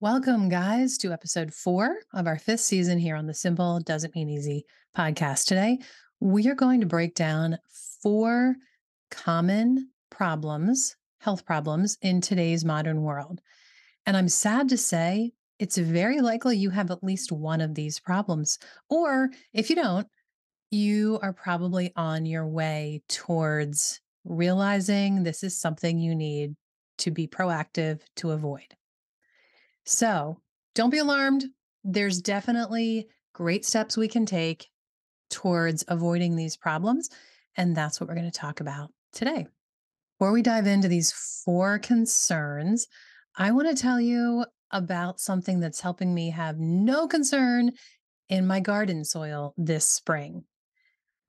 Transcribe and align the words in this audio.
Welcome, 0.00 0.48
guys, 0.48 0.96
to 0.98 1.10
episode 1.10 1.52
four 1.52 1.96
of 2.14 2.28
our 2.28 2.38
fifth 2.38 2.60
season 2.60 3.00
here 3.00 3.16
on 3.16 3.26
the 3.26 3.34
Simple 3.34 3.80
Doesn't 3.80 4.14
Mean 4.14 4.28
Easy 4.28 4.64
podcast. 4.96 5.46
Today, 5.46 5.78
we 6.20 6.46
are 6.48 6.54
going 6.54 6.82
to 6.82 6.86
break 6.86 7.16
down 7.16 7.58
four 8.00 8.54
common 9.10 9.90
problems, 10.08 10.94
health 11.18 11.44
problems 11.44 11.98
in 12.00 12.20
today's 12.20 12.64
modern 12.64 13.02
world. 13.02 13.40
And 14.06 14.16
I'm 14.16 14.28
sad 14.28 14.68
to 14.68 14.76
say, 14.76 15.32
it's 15.58 15.78
very 15.78 16.20
likely 16.20 16.56
you 16.56 16.70
have 16.70 16.92
at 16.92 17.02
least 17.02 17.32
one 17.32 17.60
of 17.60 17.74
these 17.74 17.98
problems. 17.98 18.60
Or 18.88 19.30
if 19.52 19.68
you 19.68 19.74
don't, 19.74 20.06
you 20.70 21.18
are 21.22 21.32
probably 21.32 21.92
on 21.96 22.24
your 22.24 22.46
way 22.46 23.02
towards 23.08 24.00
realizing 24.24 25.24
this 25.24 25.42
is 25.42 25.58
something 25.58 25.98
you 25.98 26.14
need 26.14 26.54
to 26.98 27.10
be 27.10 27.26
proactive 27.26 28.00
to 28.14 28.30
avoid. 28.30 28.76
So 29.88 30.38
don't 30.74 30.90
be 30.90 30.98
alarmed. 30.98 31.46
There's 31.82 32.20
definitely 32.20 33.08
great 33.32 33.64
steps 33.64 33.96
we 33.96 34.06
can 34.06 34.26
take 34.26 34.68
towards 35.30 35.82
avoiding 35.88 36.36
these 36.36 36.58
problems. 36.58 37.08
And 37.56 37.74
that's 37.74 37.98
what 37.98 38.06
we're 38.06 38.14
going 38.14 38.30
to 38.30 38.38
talk 38.38 38.60
about 38.60 38.90
today. 39.14 39.46
Before 40.18 40.32
we 40.32 40.42
dive 40.42 40.66
into 40.66 40.88
these 40.88 41.12
four 41.42 41.78
concerns, 41.78 42.86
I 43.34 43.50
want 43.52 43.74
to 43.74 43.82
tell 43.82 43.98
you 43.98 44.44
about 44.70 45.20
something 45.20 45.58
that's 45.58 45.80
helping 45.80 46.12
me 46.12 46.32
have 46.32 46.58
no 46.58 47.08
concern 47.08 47.72
in 48.28 48.46
my 48.46 48.60
garden 48.60 49.06
soil 49.06 49.54
this 49.56 49.88
spring. 49.88 50.44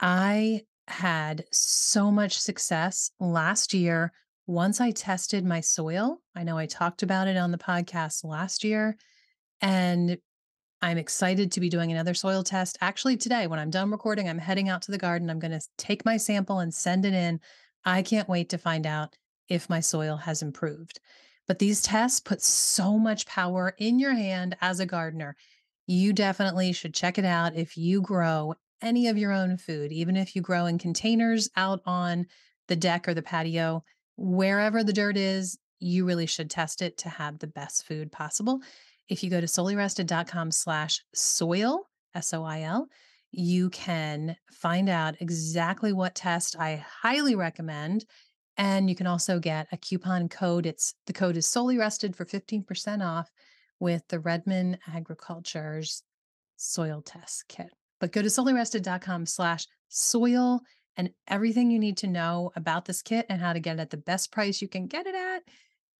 I 0.01 0.63
had 0.89 1.45
so 1.53 2.11
much 2.11 2.37
success 2.37 3.09
last 3.21 3.73
year 3.73 4.11
once 4.49 4.81
I 4.81 4.89
tested 4.89 5.45
my 5.45 5.61
soil, 5.61 6.23
I 6.35 6.41
know 6.41 6.57
I 6.57 6.65
talked 6.65 7.03
about 7.03 7.27
it 7.27 7.37
on 7.37 7.51
the 7.51 7.57
podcast 7.59 8.25
last 8.25 8.63
year, 8.63 8.97
and 9.61 10.17
I'm 10.81 10.97
excited 10.97 11.51
to 11.51 11.59
be 11.59 11.69
doing 11.69 11.91
another 11.91 12.15
soil 12.15 12.41
test. 12.41 12.75
Actually, 12.81 13.17
today, 13.17 13.45
when 13.45 13.59
I'm 13.59 13.69
done 13.69 13.91
recording, 13.91 14.27
I'm 14.27 14.39
heading 14.39 14.67
out 14.67 14.81
to 14.83 14.91
the 14.91 14.97
garden. 14.97 15.29
I'm 15.29 15.37
going 15.37 15.51
to 15.51 15.61
take 15.77 16.03
my 16.03 16.17
sample 16.17 16.61
and 16.61 16.73
send 16.73 17.05
it 17.05 17.13
in. 17.13 17.39
I 17.85 18.01
can't 18.01 18.27
wait 18.27 18.49
to 18.49 18.57
find 18.57 18.87
out 18.87 19.15
if 19.49 19.69
my 19.69 19.81
soil 19.81 20.17
has 20.17 20.41
improved. 20.41 20.99
But 21.47 21.59
these 21.59 21.83
tests 21.83 22.19
put 22.19 22.41
so 22.41 22.97
much 22.97 23.27
power 23.27 23.75
in 23.77 23.99
your 23.99 24.15
hand 24.15 24.57
as 24.61 24.79
a 24.79 24.85
gardener. 24.87 25.35
You 25.85 26.11
definitely 26.11 26.73
should 26.73 26.95
check 26.95 27.19
it 27.19 27.25
out 27.25 27.55
if 27.55 27.77
you 27.77 28.01
grow 28.01 28.55
any 28.81 29.09
of 29.09 29.17
your 29.19 29.31
own 29.31 29.57
food, 29.57 29.91
even 29.91 30.17
if 30.17 30.35
you 30.35 30.41
grow 30.41 30.65
in 30.65 30.79
containers 30.79 31.51
out 31.55 31.81
on 31.85 32.25
the 32.67 32.75
deck 32.75 33.07
or 33.07 33.13
the 33.13 33.21
patio 33.21 33.83
wherever 34.19 34.83
the 34.83 34.93
dirt 34.93 35.15
is, 35.17 35.57
you 35.79 36.05
really 36.05 36.25
should 36.25 36.49
test 36.49 36.81
it 36.81 36.97
to 36.97 37.09
have 37.09 37.39
the 37.39 37.47
best 37.47 37.85
food 37.87 38.11
possible. 38.11 38.59
If 39.07 39.23
you 39.23 39.29
go 39.29 39.39
to 39.39 39.47
soulyrested.com 39.47 40.51
slash 40.51 41.01
soil, 41.15 41.87
S 42.13 42.33
O 42.33 42.43
I 42.43 42.61
L, 42.61 42.87
you 43.31 43.69
can 43.69 44.35
find 44.51 44.89
out 44.89 45.15
exactly 45.21 45.93
what 45.93 46.15
test 46.15 46.55
I 46.59 46.83
highly 47.01 47.35
recommend. 47.35 48.05
And 48.57 48.89
you 48.89 48.95
can 48.95 49.07
also 49.07 49.39
get 49.39 49.67
a 49.71 49.77
coupon 49.77 50.27
code. 50.27 50.65
It's 50.65 50.93
the 51.07 51.13
code 51.13 51.37
is 51.37 51.45
SoulyRested 51.47 52.13
for 52.15 52.25
15% 52.25 53.05
off 53.05 53.31
with 53.79 54.03
the 54.09 54.19
Redmond 54.19 54.79
Agriculture's 54.93 56.03
soil 56.57 57.01
test 57.01 57.45
kit. 57.47 57.69
But 58.01 58.11
go 58.11 58.21
to 58.21 58.27
soulyrested.com 58.27 59.27
slash 59.27 59.65
soil 59.87 60.61
and 60.99 61.11
everything 61.29 61.71
you 61.71 61.79
need 61.79 61.95
to 61.95 62.07
know 62.07 62.51
about 62.57 62.83
this 62.83 63.01
kit 63.01 63.25
and 63.29 63.39
how 63.39 63.53
to 63.53 63.61
get 63.61 63.77
it 63.77 63.79
at 63.79 63.89
the 63.89 63.95
best 63.95 64.33
price 64.33 64.61
you 64.61 64.67
can 64.67 64.85
get 64.85 65.07
it 65.07 65.15
at 65.15 65.43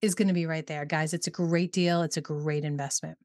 is 0.01 0.13
going 0.13 0.27
to 0.27 0.33
be 0.33 0.45
right 0.45 0.67
there. 0.67 0.83
Guys, 0.83 1.13
it's 1.13 1.27
a 1.27 1.31
great 1.31 1.71
deal. 1.71 2.01
It's 2.01 2.17
a 2.17 2.21
great 2.21 2.65
investment. 2.65 3.17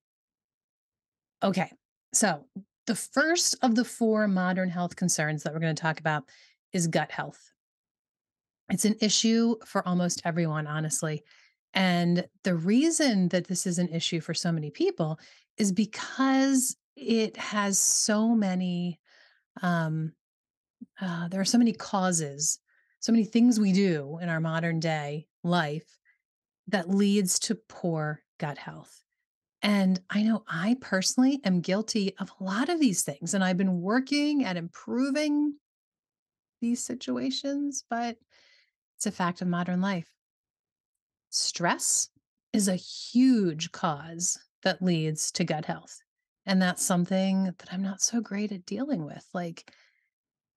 Okay. 1.42 1.72
So, 2.12 2.44
the 2.86 2.94
first 2.94 3.56
of 3.60 3.74
the 3.74 3.84
four 3.84 4.28
modern 4.28 4.70
health 4.70 4.94
concerns 4.94 5.42
that 5.42 5.52
we're 5.52 5.58
going 5.58 5.74
to 5.74 5.82
talk 5.82 5.98
about 5.98 6.22
is 6.72 6.86
gut 6.86 7.10
health. 7.10 7.50
It's 8.70 8.84
an 8.84 8.94
issue 9.00 9.56
for 9.66 9.86
almost 9.88 10.22
everyone, 10.24 10.68
honestly. 10.68 11.24
And 11.72 12.24
the 12.44 12.54
reason 12.54 13.30
that 13.30 13.48
this 13.48 13.66
is 13.66 13.80
an 13.80 13.88
issue 13.88 14.20
for 14.20 14.32
so 14.32 14.52
many 14.52 14.70
people 14.70 15.18
is 15.58 15.72
because 15.72 16.76
it 16.94 17.36
has 17.36 17.80
so 17.80 18.28
many 18.28 19.00
um, 19.60 20.12
uh, 21.00 21.28
there 21.28 21.40
are 21.40 21.44
so 21.44 21.58
many 21.58 21.72
causes, 21.72 22.58
so 23.00 23.12
many 23.12 23.24
things 23.24 23.58
we 23.60 23.72
do 23.72 24.18
in 24.20 24.28
our 24.28 24.40
modern 24.40 24.80
day 24.80 25.26
life 25.42 25.98
that 26.68 26.88
leads 26.88 27.38
to 27.40 27.58
poor 27.68 28.22
gut 28.38 28.58
health. 28.58 29.02
And 29.62 30.00
I 30.10 30.22
know 30.22 30.44
I 30.46 30.76
personally 30.80 31.40
am 31.44 31.60
guilty 31.60 32.14
of 32.18 32.30
a 32.38 32.44
lot 32.44 32.68
of 32.68 32.80
these 32.80 33.02
things, 33.02 33.34
and 33.34 33.42
I've 33.42 33.56
been 33.56 33.80
working 33.80 34.44
at 34.44 34.56
improving 34.56 35.54
these 36.60 36.82
situations, 36.82 37.84
but 37.88 38.16
it's 38.96 39.06
a 39.06 39.10
fact 39.10 39.42
of 39.42 39.48
modern 39.48 39.80
life. 39.80 40.10
Stress 41.30 42.08
is 42.52 42.68
a 42.68 42.76
huge 42.76 43.72
cause 43.72 44.38
that 44.62 44.82
leads 44.82 45.30
to 45.32 45.44
gut 45.44 45.64
health. 45.64 45.98
And 46.46 46.60
that's 46.60 46.84
something 46.84 47.44
that 47.44 47.68
I'm 47.72 47.82
not 47.82 48.02
so 48.02 48.20
great 48.20 48.52
at 48.52 48.66
dealing 48.66 49.04
with. 49.04 49.26
Like, 49.32 49.72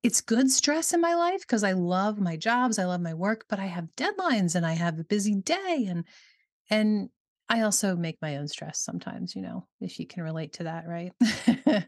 it's 0.04 0.22
good 0.22 0.50
stress 0.52 0.94
in 0.94 1.02
my 1.02 1.16
life 1.16 1.42
because 1.42 1.64
I 1.64 1.74
love 1.74 2.20
my 2.20 2.38
jobs, 2.38 2.80
I 2.80 2.86
love 2.86 3.02
my 3.02 3.14
work, 3.14 3.46
but 3.50 3.60
I 3.60 3.66
have 3.66 3.96
deadlines 3.98 4.56
and 4.56 4.66
I 4.66 4.74
have 4.74 5.00
a 5.00 5.04
busy 5.04 5.36
day 5.36 5.88
and 5.90 6.06
and 6.70 7.10
I 7.50 7.62
also 7.62 7.96
make 7.96 8.22
my 8.22 8.38
own 8.38 8.48
stress 8.48 8.80
sometimes, 8.80 9.36
you 9.36 9.42
know, 9.42 9.66
if 9.80 10.00
you 10.00 10.06
can 10.06 10.24
relate 10.24 10.54
to 10.54 10.66
that, 10.66 10.86
right? 10.86 11.14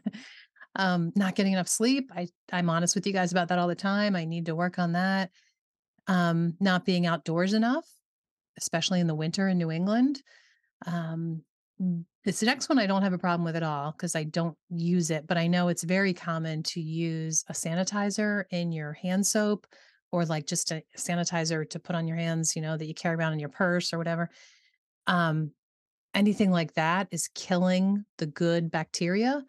um, 0.76 1.12
not 1.14 1.34
getting 1.34 1.52
enough 1.52 1.68
sleep. 1.68 2.10
I 2.14 2.28
I'm 2.52 2.70
honest 2.70 2.94
with 2.94 3.06
you 3.06 3.12
guys 3.12 3.32
about 3.32 3.48
that 3.48 3.58
all 3.58 3.68
the 3.68 3.74
time. 3.74 4.16
I 4.16 4.24
need 4.24 4.46
to 4.46 4.54
work 4.54 4.78
on 4.78 4.92
that. 4.92 5.30
Um, 6.06 6.54
not 6.60 6.84
being 6.84 7.06
outdoors 7.06 7.52
enough, 7.52 7.86
especially 8.58 9.00
in 9.00 9.06
the 9.06 9.14
winter 9.14 9.48
in 9.48 9.58
New 9.58 9.70
England. 9.70 10.22
Um, 10.86 11.42
this 12.24 12.42
next 12.42 12.68
one 12.68 12.78
I 12.78 12.86
don't 12.86 13.02
have 13.02 13.12
a 13.12 13.18
problem 13.18 13.44
with 13.44 13.56
at 13.56 13.62
all 13.62 13.92
because 13.92 14.14
I 14.14 14.24
don't 14.24 14.56
use 14.68 15.10
it, 15.10 15.26
but 15.26 15.38
I 15.38 15.46
know 15.46 15.68
it's 15.68 15.84
very 15.84 16.12
common 16.12 16.62
to 16.64 16.80
use 16.80 17.44
a 17.48 17.52
sanitizer 17.52 18.44
in 18.50 18.72
your 18.72 18.92
hand 18.92 19.26
soap 19.26 19.66
or 20.12 20.24
like 20.26 20.46
just 20.46 20.70
a 20.70 20.82
sanitizer 20.98 21.68
to 21.70 21.78
put 21.78 21.96
on 21.96 22.06
your 22.06 22.16
hands, 22.16 22.54
you 22.56 22.62
know, 22.62 22.76
that 22.76 22.86
you 22.86 22.94
carry 22.94 23.14
around 23.14 23.32
in 23.32 23.38
your 23.38 23.48
purse 23.48 23.92
or 23.92 23.98
whatever. 23.98 24.28
Um, 25.06 25.52
anything 26.14 26.50
like 26.50 26.74
that 26.74 27.08
is 27.10 27.28
killing 27.34 28.04
the 28.18 28.26
good 28.26 28.70
bacteria. 28.70 29.42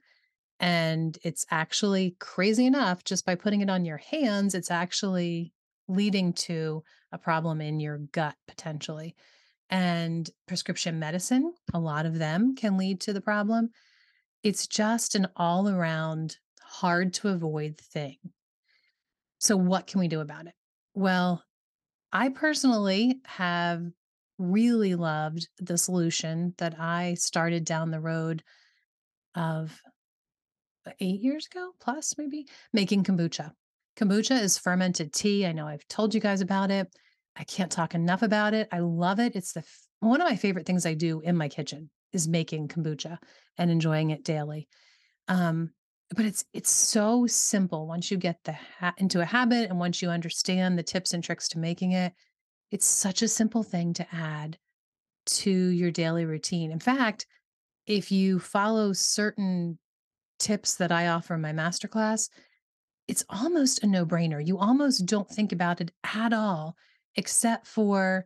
And 0.60 1.18
it's 1.24 1.46
actually 1.50 2.16
crazy 2.20 2.68
enough, 2.68 3.04
just 3.04 3.26
by 3.26 3.36
putting 3.36 3.62
it 3.62 3.70
on 3.70 3.84
your 3.84 3.98
hands, 3.98 4.54
it's 4.54 4.72
actually 4.72 5.52
leading 5.88 6.34
to 6.34 6.84
a 7.12 7.18
problem 7.18 7.60
in 7.60 7.80
your 7.80 7.98
gut 7.98 8.36
potentially 8.48 9.16
and 9.72 10.30
prescription 10.48 11.00
medicine, 11.00 11.54
a 11.74 11.80
lot 11.80 12.06
of 12.06 12.20
them 12.20 12.56
can 12.56 12.78
lead 12.78 13.00
to 13.02 13.14
the 13.14 13.22
problem. 13.22 13.70
It's 14.44 14.68
just 14.68 15.16
an 15.16 15.28
all 15.36 15.70
around 15.70 16.38
hard 16.62 17.14
to 17.16 17.30
avoid 17.30 17.78
thing. 17.78 18.18
So, 19.40 19.56
what 19.58 19.88
can 19.88 20.00
we 20.00 20.08
do 20.08 20.20
about 20.20 20.48
it? 20.48 20.54
Well, 20.94 21.44
I 22.12 22.30
personally 22.30 23.22
have 23.26 23.84
really 24.38 24.96
loved 24.96 25.48
the 25.60 25.78
solution 25.78 26.54
that 26.58 26.80
I 26.80 27.14
started 27.14 27.64
down 27.64 27.92
the 27.92 28.00
road 28.00 28.44
of 29.36 29.80
uh, 30.86 30.92
eight 31.00 31.22
years 31.22 31.48
ago, 31.48 31.72
plus 31.80 32.16
maybe 32.18 32.48
making 32.74 33.04
kombucha. 33.04 33.52
Kombucha 33.96 34.42
is 34.42 34.58
fermented 34.58 35.14
tea. 35.14 35.46
I 35.46 35.52
know 35.54 35.68
I've 35.68 35.88
told 35.88 36.14
you 36.14 36.20
guys 36.20 36.42
about 36.42 36.72
it. 36.72 36.88
I 37.36 37.44
can't 37.44 37.72
talk 37.72 37.96
enough 37.96 38.22
about 38.22 38.54
it. 38.54 38.68
I 38.72 38.80
love 38.80 39.20
it. 39.20 39.36
It's 39.36 39.54
the 39.54 39.64
one 40.00 40.22
of 40.22 40.28
my 40.28 40.36
favorite 40.36 40.66
things 40.66 40.86
I 40.86 40.94
do 40.94 41.22
in 41.22 41.38
my 41.38 41.48
kitchen 41.48 41.90
is 42.12 42.28
making 42.28 42.68
kombucha 42.68 43.18
and 43.58 43.72
enjoying 43.72 44.10
it 44.10 44.24
daily. 44.24 44.68
Um, 45.28 45.72
but 46.16 46.26
it's 46.26 46.44
it's 46.54 46.72
so 46.72 47.26
simple 47.28 47.88
once 47.88 48.12
you 48.12 48.18
get 48.18 48.38
the 48.44 48.56
ha- 48.80 48.94
into 48.98 49.22
a 49.22 49.26
habit 49.26 49.70
and 49.70 49.80
once 49.80 50.02
you 50.02 50.10
understand 50.10 50.78
the 50.78 50.84
tips 50.84 51.14
and 51.14 51.24
tricks 51.24 51.48
to 51.50 51.60
making 51.60 51.94
it. 51.94 52.14
It's 52.72 52.86
such 52.86 53.22
a 53.22 53.28
simple 53.28 53.64
thing 53.64 53.94
to 53.94 54.08
add 54.12 54.58
to 55.26 55.52
your 55.52 55.92
daily 55.92 56.26
routine. 56.26 56.72
In 56.72 56.80
fact, 56.80 57.28
if 57.86 58.12
you 58.12 58.40
follow 58.40 58.94
certain 58.94 59.78
tips 60.40 60.76
that 60.76 60.92
I 60.92 61.08
offer 61.08 61.36
in 61.36 61.42
my 61.42 61.54
masterclass, 61.54 62.30
it's 63.08 63.26
almost 63.30 63.84
a 63.84 63.88
no-brainer. 63.88 64.46
You 64.46 64.58
almost 64.58 65.06
don't 65.06 65.30
think 65.30 65.52
about 65.52 65.82
it 65.82 65.92
at 66.04 66.34
all 66.34 66.76
except 67.16 67.68
for, 67.68 68.26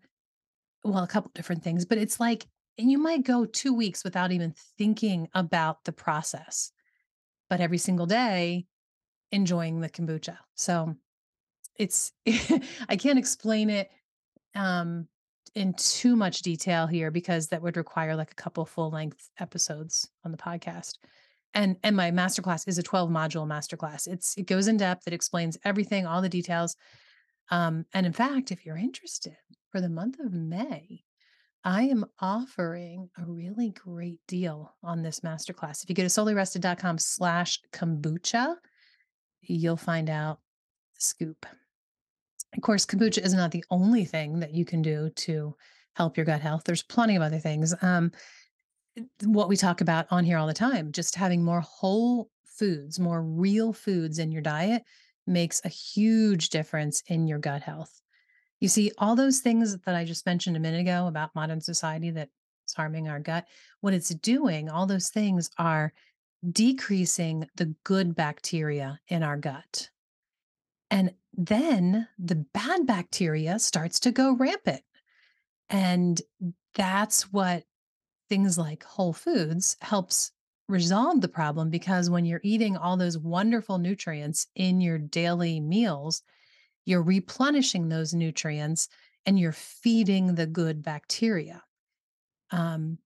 well, 0.84 1.04
a 1.04 1.08
couple 1.08 1.32
different 1.34 1.64
things, 1.64 1.86
but 1.86 1.98
it's 1.98 2.20
like, 2.20 2.46
and 2.78 2.92
you 2.92 2.98
might 2.98 3.24
go 3.24 3.46
two 3.46 3.74
weeks 3.74 4.04
without 4.04 4.32
even 4.32 4.54
thinking 4.78 5.30
about 5.34 5.84
the 5.86 5.92
process, 5.92 6.72
but 7.50 7.62
every 7.62 7.78
single 7.78 8.06
day 8.06 8.66
enjoying 9.32 9.80
the 9.80 9.90
kombucha. 9.90 10.38
So 10.56 10.96
it's, 11.78 12.12
I 12.90 12.98
can't 12.98 13.20
explain 13.20 13.70
it 13.70 13.90
um, 14.56 15.08
in 15.56 15.74
too 15.74 16.16
much 16.16 16.42
detail 16.42 16.86
here 16.86 17.12
because 17.12 17.48
that 17.48 17.62
would 17.62 17.78
require 17.78 18.16
like 18.16 18.32
a 18.32 18.36
couple 18.36 18.66
full 18.66 18.92
length 18.92 19.30
episodes 19.40 20.10
on 20.24 20.32
the 20.32 20.38
podcast. 20.38 20.98
And 21.54 21.78
and 21.84 21.96
my 21.96 22.12
masterclass 22.12 22.68
is 22.68 22.78
a 22.78 22.84
12 22.84 23.10
module 23.10 23.48
masterclass. 23.48 24.08
It's 24.08 24.38
it 24.38 24.46
goes 24.46 24.68
in 24.68 24.76
depth, 24.76 25.08
it 25.08 25.14
explains 25.14 25.58
everything, 25.64 26.06
all 26.06 26.22
the 26.22 26.30
details. 26.30 26.76
Um, 27.50 27.86
and 27.94 28.06
in 28.06 28.14
fact, 28.14 28.52
if 28.52 28.66
you're 28.66 28.78
interested 28.78 29.38
for 29.72 29.82
the 29.82 29.90
month 29.90 30.20
of 30.20 30.34
May, 30.34 31.04
I 31.64 31.84
am 31.84 32.06
offering 32.20 33.10
a 33.18 33.26
really 33.26 33.72
great 33.72 34.20
deal 34.28 34.76
on 34.84 35.02
this 35.02 35.22
masterclass. 35.22 35.84
If 35.84 35.90
you 35.90 35.96
go 35.96 36.04
to 36.04 36.10
soulyrested.com 36.10 37.00
slash 37.00 37.60
kombucha, 37.72 38.56
you'll 39.42 39.78
find 39.78 40.10
out 40.10 40.40
the 40.96 41.02
scoop. 41.02 41.46
Of 42.56 42.62
course, 42.62 42.86
kombucha 42.86 43.24
is 43.24 43.34
not 43.34 43.52
the 43.52 43.66
only 43.72 44.06
thing 44.06 44.40
that 44.40 44.54
you 44.54 44.64
can 44.64 44.82
do 44.82 45.10
to 45.10 45.56
help 45.96 46.18
your 46.18 46.26
gut 46.26 46.42
health. 46.42 46.64
There's 46.66 46.84
plenty 46.84 47.16
of 47.16 47.22
other 47.22 47.40
things. 47.40 47.74
Um, 47.82 48.12
what 49.24 49.50
we 49.50 49.58
talk 49.58 49.82
about 49.82 50.06
on 50.12 50.24
here 50.24 50.38
all 50.38 50.48
the 50.48 50.54
time, 50.54 50.92
just 50.92 51.16
having 51.16 51.44
more 51.44 51.62
whole 51.62 52.30
foods, 52.46 53.00
more 53.00 53.24
real 53.24 53.74
foods 53.74 54.20
in 54.20 54.32
your 54.32 54.42
diet 54.42 54.84
makes 55.28 55.62
a 55.64 55.70
huge 55.70 56.50
difference 56.50 57.04
in 57.08 57.28
your 57.28 57.40
gut 57.40 57.62
health. 57.62 58.02
You 58.60 58.68
see, 58.68 58.92
all 58.98 59.16
those 59.16 59.40
things 59.40 59.78
that 59.78 59.96
I 59.96 60.06
just 60.06 60.26
mentioned 60.26 60.56
a 60.56 60.60
minute 60.60 60.82
ago 60.82 61.08
about 61.08 61.36
modern 61.36 61.62
society 61.62 62.12
that's 62.12 62.32
harming 62.76 63.08
our 63.08 63.20
gut, 63.20 63.46
what 63.82 63.94
it's 63.94 64.10
doing, 64.10 64.70
all 64.70 64.86
those 64.86 65.10
things 65.10 65.50
are 65.58 65.94
decreasing 66.52 67.48
the 67.56 67.74
good 67.84 68.16
bacteria 68.16 69.00
in 69.08 69.24
our 69.24 69.38
gut. 69.38 69.90
And 70.92 71.14
then 71.34 72.08
the 72.18 72.36
bad 72.36 72.86
bacteria 72.86 73.60
starts 73.60 74.00
to 74.02 74.12
go 74.12 74.36
rampant. 74.36 74.84
And 75.70 76.22
that's 76.76 77.32
what 77.32 77.64
things 78.30 78.58
like 78.58 78.84
whole 78.84 79.14
foods 79.14 79.78
helps 79.82 80.32
resolve 80.68 81.22
the 81.22 81.28
problem 81.28 81.70
because 81.70 82.10
when 82.10 82.26
you're 82.26 82.42
eating 82.44 82.76
all 82.78 82.98
those 82.98 83.18
wonderful 83.18 83.78
nutrients 83.78 84.48
in 84.56 84.82
your 84.82 84.98
daily 84.98 85.60
meals, 85.60 86.24
you're 86.86 87.04
replenishing 87.04 87.90
those 87.90 88.14
nutrients 88.14 88.88
and 89.26 89.40
you're 89.40 89.52
feeding 89.52 90.36
the 90.36 90.48
good 90.48 90.84
bacteria. 90.84 91.62
Um, 92.52 92.98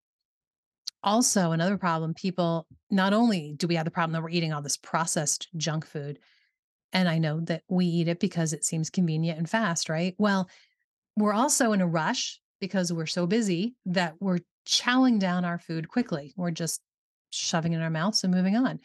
also, 1.01 1.51
another 1.51 1.77
problem 1.77 2.13
people 2.13 2.67
not 2.91 3.13
only 3.13 3.53
do 3.56 3.67
we 3.67 3.75
have 3.75 3.85
the 3.85 3.91
problem 3.91 4.13
that 4.13 4.21
we're 4.21 4.29
eating 4.29 4.51
all 4.51 4.61
this 4.61 4.77
processed 4.77 5.47
junk 5.56 5.85
food, 5.85 6.19
and 6.91 7.07
I 7.07 7.19
know 7.19 7.39
that 7.41 7.63
we 7.69 7.85
eat 7.85 8.07
it 8.07 8.19
because 8.19 8.51
it 8.51 8.65
seems 8.65 8.89
convenient 8.89 9.38
and 9.38 9.50
fast, 9.50 9.89
right? 9.89 10.15
Well, 10.17 10.50
we're 11.15 11.33
also 11.33 11.71
in 11.71 11.81
a 11.81 11.88
rush 11.88 12.41
because 12.59 12.91
we're 12.91 13.06
so 13.06 13.25
busy 13.27 13.75
that 13.85 14.15
we're 14.19 14.39
chowing 14.67 15.19
down 15.19 15.45
our 15.45 15.59
food 15.59 15.88
quickly. 15.88 16.33
We're 16.35 16.51
just 16.51 16.81
shoving 17.31 17.73
it 17.73 17.77
in 17.77 17.81
our 17.81 17.89
mouths 17.89 18.23
and 18.23 18.33
moving 18.33 18.55
on. 18.55 18.79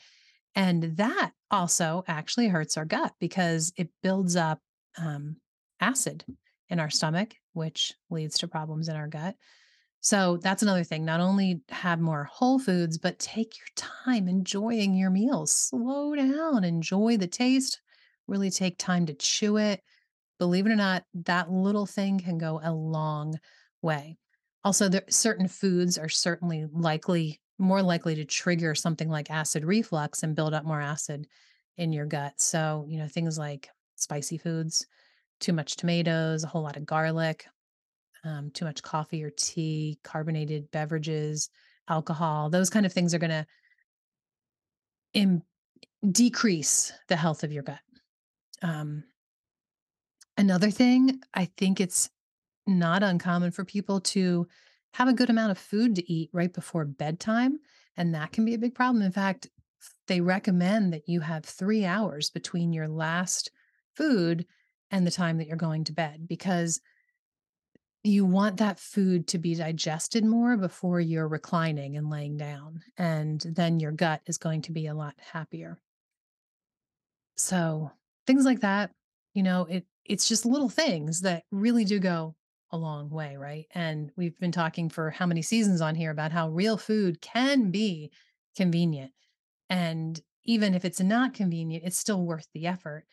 And 0.54 0.96
that 0.96 1.32
also 1.50 2.04
actually 2.06 2.48
hurts 2.48 2.76
our 2.76 2.84
gut 2.84 3.12
because 3.18 3.72
it 3.76 3.88
builds 4.02 4.36
up 4.36 4.60
um, 4.98 5.36
acid 5.80 6.24
in 6.68 6.78
our 6.78 6.90
stomach, 6.90 7.34
which 7.52 7.92
leads 8.10 8.38
to 8.38 8.48
problems 8.48 8.88
in 8.88 8.96
our 8.96 9.08
gut. 9.08 9.34
So 10.00 10.36
that's 10.36 10.62
another 10.62 10.84
thing. 10.84 11.04
Not 11.04 11.20
only 11.20 11.62
have 11.70 11.98
more 11.98 12.24
whole 12.24 12.58
foods, 12.58 12.98
but 12.98 13.18
take 13.18 13.56
your 13.58 13.66
time 13.74 14.28
enjoying 14.28 14.94
your 14.94 15.10
meals. 15.10 15.50
Slow 15.50 16.14
down, 16.14 16.62
enjoy 16.62 17.16
the 17.16 17.26
taste, 17.26 17.80
really 18.28 18.50
take 18.50 18.76
time 18.76 19.06
to 19.06 19.14
chew 19.14 19.56
it. 19.56 19.80
Believe 20.38 20.66
it 20.66 20.72
or 20.72 20.76
not, 20.76 21.04
that 21.14 21.50
little 21.50 21.86
thing 21.86 22.18
can 22.18 22.36
go 22.38 22.60
a 22.62 22.72
long 22.72 23.38
way. 23.80 24.16
Also, 24.62 24.88
there 24.88 25.04
certain 25.08 25.48
foods 25.48 25.96
are 25.96 26.08
certainly 26.08 26.66
likely 26.70 27.40
more 27.58 27.82
likely 27.82 28.14
to 28.16 28.24
trigger 28.24 28.74
something 28.74 29.08
like 29.08 29.30
acid 29.30 29.64
reflux 29.64 30.22
and 30.22 30.34
build 30.34 30.54
up 30.54 30.64
more 30.64 30.80
acid 30.80 31.26
in 31.76 31.92
your 31.92 32.06
gut. 32.06 32.34
So, 32.36 32.86
you 32.88 32.98
know, 32.98 33.08
things 33.08 33.38
like 33.38 33.68
spicy 33.96 34.38
foods, 34.38 34.86
too 35.40 35.52
much 35.52 35.76
tomatoes, 35.76 36.44
a 36.44 36.48
whole 36.48 36.62
lot 36.62 36.76
of 36.76 36.86
garlic, 36.86 37.46
um, 38.24 38.50
too 38.50 38.64
much 38.64 38.82
coffee 38.82 39.22
or 39.22 39.30
tea, 39.30 39.98
carbonated 40.02 40.70
beverages, 40.70 41.50
alcohol, 41.88 42.50
those 42.50 42.70
kind 42.70 42.86
of 42.86 42.92
things 42.92 43.14
are 43.14 43.18
going 43.18 43.30
to 43.30 43.46
Im- 45.12 45.42
decrease 46.10 46.92
the 47.08 47.16
health 47.16 47.44
of 47.44 47.52
your 47.52 47.62
gut. 47.62 47.78
Um, 48.62 49.04
another 50.36 50.70
thing, 50.70 51.20
I 51.32 51.44
think 51.56 51.80
it's 51.80 52.10
not 52.66 53.02
uncommon 53.02 53.50
for 53.50 53.64
people 53.64 54.00
to 54.00 54.48
have 54.94 55.08
a 55.08 55.12
good 55.12 55.28
amount 55.28 55.50
of 55.50 55.58
food 55.58 55.96
to 55.96 56.12
eat 56.12 56.30
right 56.32 56.52
before 56.52 56.84
bedtime. 56.84 57.58
And 57.96 58.14
that 58.14 58.30
can 58.30 58.44
be 58.44 58.54
a 58.54 58.58
big 58.58 58.76
problem. 58.76 59.02
In 59.02 59.10
fact, 59.10 59.48
they 60.06 60.20
recommend 60.20 60.92
that 60.92 61.08
you 61.08 61.20
have 61.20 61.44
three 61.44 61.84
hours 61.84 62.30
between 62.30 62.72
your 62.72 62.86
last 62.86 63.50
food 63.96 64.46
and 64.92 65.04
the 65.04 65.10
time 65.10 65.38
that 65.38 65.48
you're 65.48 65.56
going 65.56 65.82
to 65.84 65.92
bed 65.92 66.28
because 66.28 66.80
you 68.04 68.24
want 68.24 68.58
that 68.58 68.78
food 68.78 69.26
to 69.28 69.38
be 69.38 69.56
digested 69.56 70.24
more 70.24 70.56
before 70.56 71.00
you're 71.00 71.26
reclining 71.26 71.96
and 71.96 72.08
laying 72.08 72.36
down. 72.36 72.80
And 72.96 73.40
then 73.40 73.80
your 73.80 73.92
gut 73.92 74.20
is 74.26 74.38
going 74.38 74.62
to 74.62 74.72
be 74.72 74.86
a 74.86 74.94
lot 74.94 75.14
happier. 75.32 75.80
So 77.36 77.90
things 78.28 78.44
like 78.44 78.60
that, 78.60 78.92
you 79.32 79.42
know, 79.42 79.64
it 79.64 79.86
it's 80.04 80.28
just 80.28 80.46
little 80.46 80.68
things 80.68 81.22
that 81.22 81.42
really 81.50 81.84
do 81.84 81.98
go 81.98 82.36
a 82.74 82.76
long 82.76 83.08
way, 83.08 83.36
right? 83.36 83.66
And 83.74 84.10
we've 84.16 84.38
been 84.38 84.52
talking 84.52 84.88
for 84.90 85.10
how 85.10 85.26
many 85.26 85.42
seasons 85.42 85.80
on 85.80 85.94
here 85.94 86.10
about 86.10 86.32
how 86.32 86.50
real 86.50 86.76
food 86.76 87.20
can 87.20 87.70
be 87.70 88.10
convenient. 88.56 89.12
And 89.70 90.20
even 90.44 90.74
if 90.74 90.84
it's 90.84 91.00
not 91.00 91.34
convenient, 91.34 91.84
it's 91.84 91.96
still 91.96 92.22
worth 92.22 92.48
the 92.52 92.66
effort. 92.66 93.04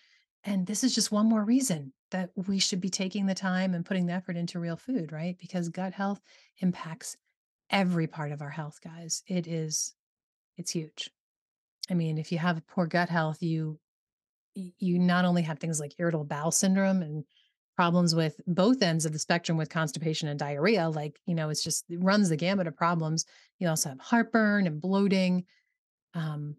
And 0.44 0.66
this 0.66 0.84
is 0.84 0.96
just 0.96 1.12
one 1.12 1.30
more 1.30 1.46
reason 1.46 1.94
that 2.10 2.32
we 2.36 2.58
should 2.60 2.82
be 2.82 2.90
taking 2.90 3.28
the 3.28 3.36
time 3.36 3.74
and 3.74 3.86
putting 3.86 4.08
the 4.08 4.14
effort 4.14 4.36
into 4.36 4.60
real 4.60 4.76
food, 4.76 5.12
right? 5.12 5.38
Because 5.40 5.70
gut 5.70 5.94
health 5.94 6.20
impacts 6.60 7.16
every 7.70 8.08
part 8.08 8.32
of 8.32 8.42
our 8.42 8.50
health, 8.50 8.80
guys. 8.84 9.24
It 9.28 9.48
is, 9.48 9.94
it's 10.58 10.72
huge. 10.72 11.10
I 11.90 11.94
mean, 11.94 12.18
if 12.18 12.32
you 12.32 12.40
have 12.40 12.66
poor 12.68 12.88
gut 12.88 13.10
health, 13.10 13.42
you 13.42 13.80
you 14.54 15.00
not 15.00 15.24
only 15.24 15.44
have 15.44 15.60
things 15.60 15.80
like 15.80 15.94
irritable 15.98 16.26
bowel 16.26 16.52
syndrome 16.52 17.02
and 17.02 17.24
problems 17.82 18.14
with 18.14 18.40
both 18.46 18.84
ends 18.84 19.08
of 19.08 19.12
the 19.12 19.18
spectrum 19.18 19.58
with 19.58 19.68
constipation 19.68 20.30
and 20.30 20.38
diarrhea, 20.38 20.88
like, 20.88 21.20
you 21.26 21.34
know, 21.34 21.50
it's 21.50 21.64
just 21.64 21.84
it 21.90 21.98
runs 22.00 22.30
the 22.30 22.38
gamut 22.38 22.68
of 22.68 22.76
problems. 22.76 23.26
You 23.58 23.68
also 23.70 23.90
have 23.90 24.00
heartburn 24.00 24.68
and 24.68 24.80
bloating. 24.80 25.46
Um, 26.14 26.58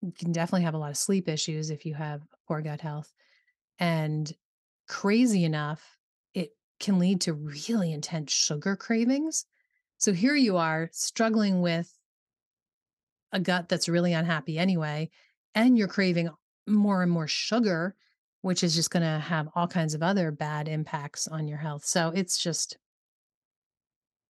you 0.00 0.10
can 0.18 0.32
definitely 0.32 0.62
have 0.62 0.72
a 0.72 0.78
lot 0.78 0.88
of 0.88 0.96
sleep 0.96 1.28
issues 1.28 1.68
if 1.68 1.84
you 1.84 1.92
have 1.92 2.22
poor 2.48 2.62
gut 2.62 2.80
health. 2.80 3.12
And 3.78 4.32
crazy 4.88 5.44
enough, 5.44 5.98
it 6.32 6.52
can 6.80 6.98
lead 6.98 7.20
to 7.20 7.34
really 7.34 7.92
intense 7.92 8.32
sugar 8.32 8.74
cravings. 8.74 9.44
So 9.98 10.14
here 10.14 10.34
you 10.34 10.56
are 10.56 10.88
struggling 10.92 11.60
with 11.60 11.92
a 13.32 13.38
gut 13.38 13.68
that's 13.68 13.86
really 13.86 14.14
unhappy 14.14 14.58
anyway, 14.58 15.10
and 15.54 15.76
you're 15.76 15.88
craving 15.88 16.30
more 16.66 17.02
and 17.02 17.12
more 17.12 17.28
sugar, 17.28 17.96
which 18.44 18.62
is 18.62 18.74
just 18.74 18.90
going 18.90 19.02
to 19.02 19.18
have 19.20 19.48
all 19.54 19.66
kinds 19.66 19.94
of 19.94 20.02
other 20.02 20.30
bad 20.30 20.68
impacts 20.68 21.26
on 21.26 21.48
your 21.48 21.56
health. 21.56 21.82
So 21.86 22.12
it's 22.14 22.36
just 22.36 22.76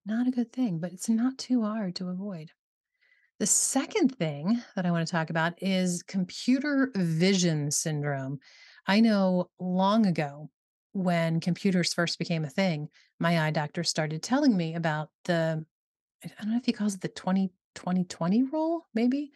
not 0.07 0.29
a 0.29 0.31
good 0.31 0.53
thing, 0.53 0.79
but 0.79 0.93
it's 0.93 1.09
not 1.09 1.37
too 1.37 1.65
hard 1.65 1.97
to 1.97 2.11
avoid. 2.11 2.53
The 3.41 3.47
second 3.47 4.15
thing 4.15 4.63
that 4.77 4.87
I 4.87 4.93
want 4.93 5.05
to 5.05 5.11
talk 5.11 5.31
about 5.31 5.61
is 5.61 6.05
computer 6.05 6.93
vision 6.95 7.73
syndrome. 7.73 8.39
I 8.87 9.01
know 9.01 9.51
long 9.59 10.07
ago 10.07 10.49
when 10.93 11.41
computers 11.41 11.93
first 11.93 12.17
became 12.21 12.45
a 12.45 12.51
thing, 12.51 12.91
my 13.19 13.41
eye 13.45 13.51
doctor 13.51 13.83
started 13.83 14.23
telling 14.23 14.57
me 14.57 14.77
about 14.77 15.09
the, 15.25 15.67
I 16.25 16.31
don't 16.41 16.53
know 16.53 16.59
if 16.59 16.67
he 16.67 16.73
calls 16.73 16.95
it 16.95 17.01
the 17.01 17.09
20 17.09 17.51
20 17.75 18.43
rule, 18.45 18.87
maybe. 18.95 19.33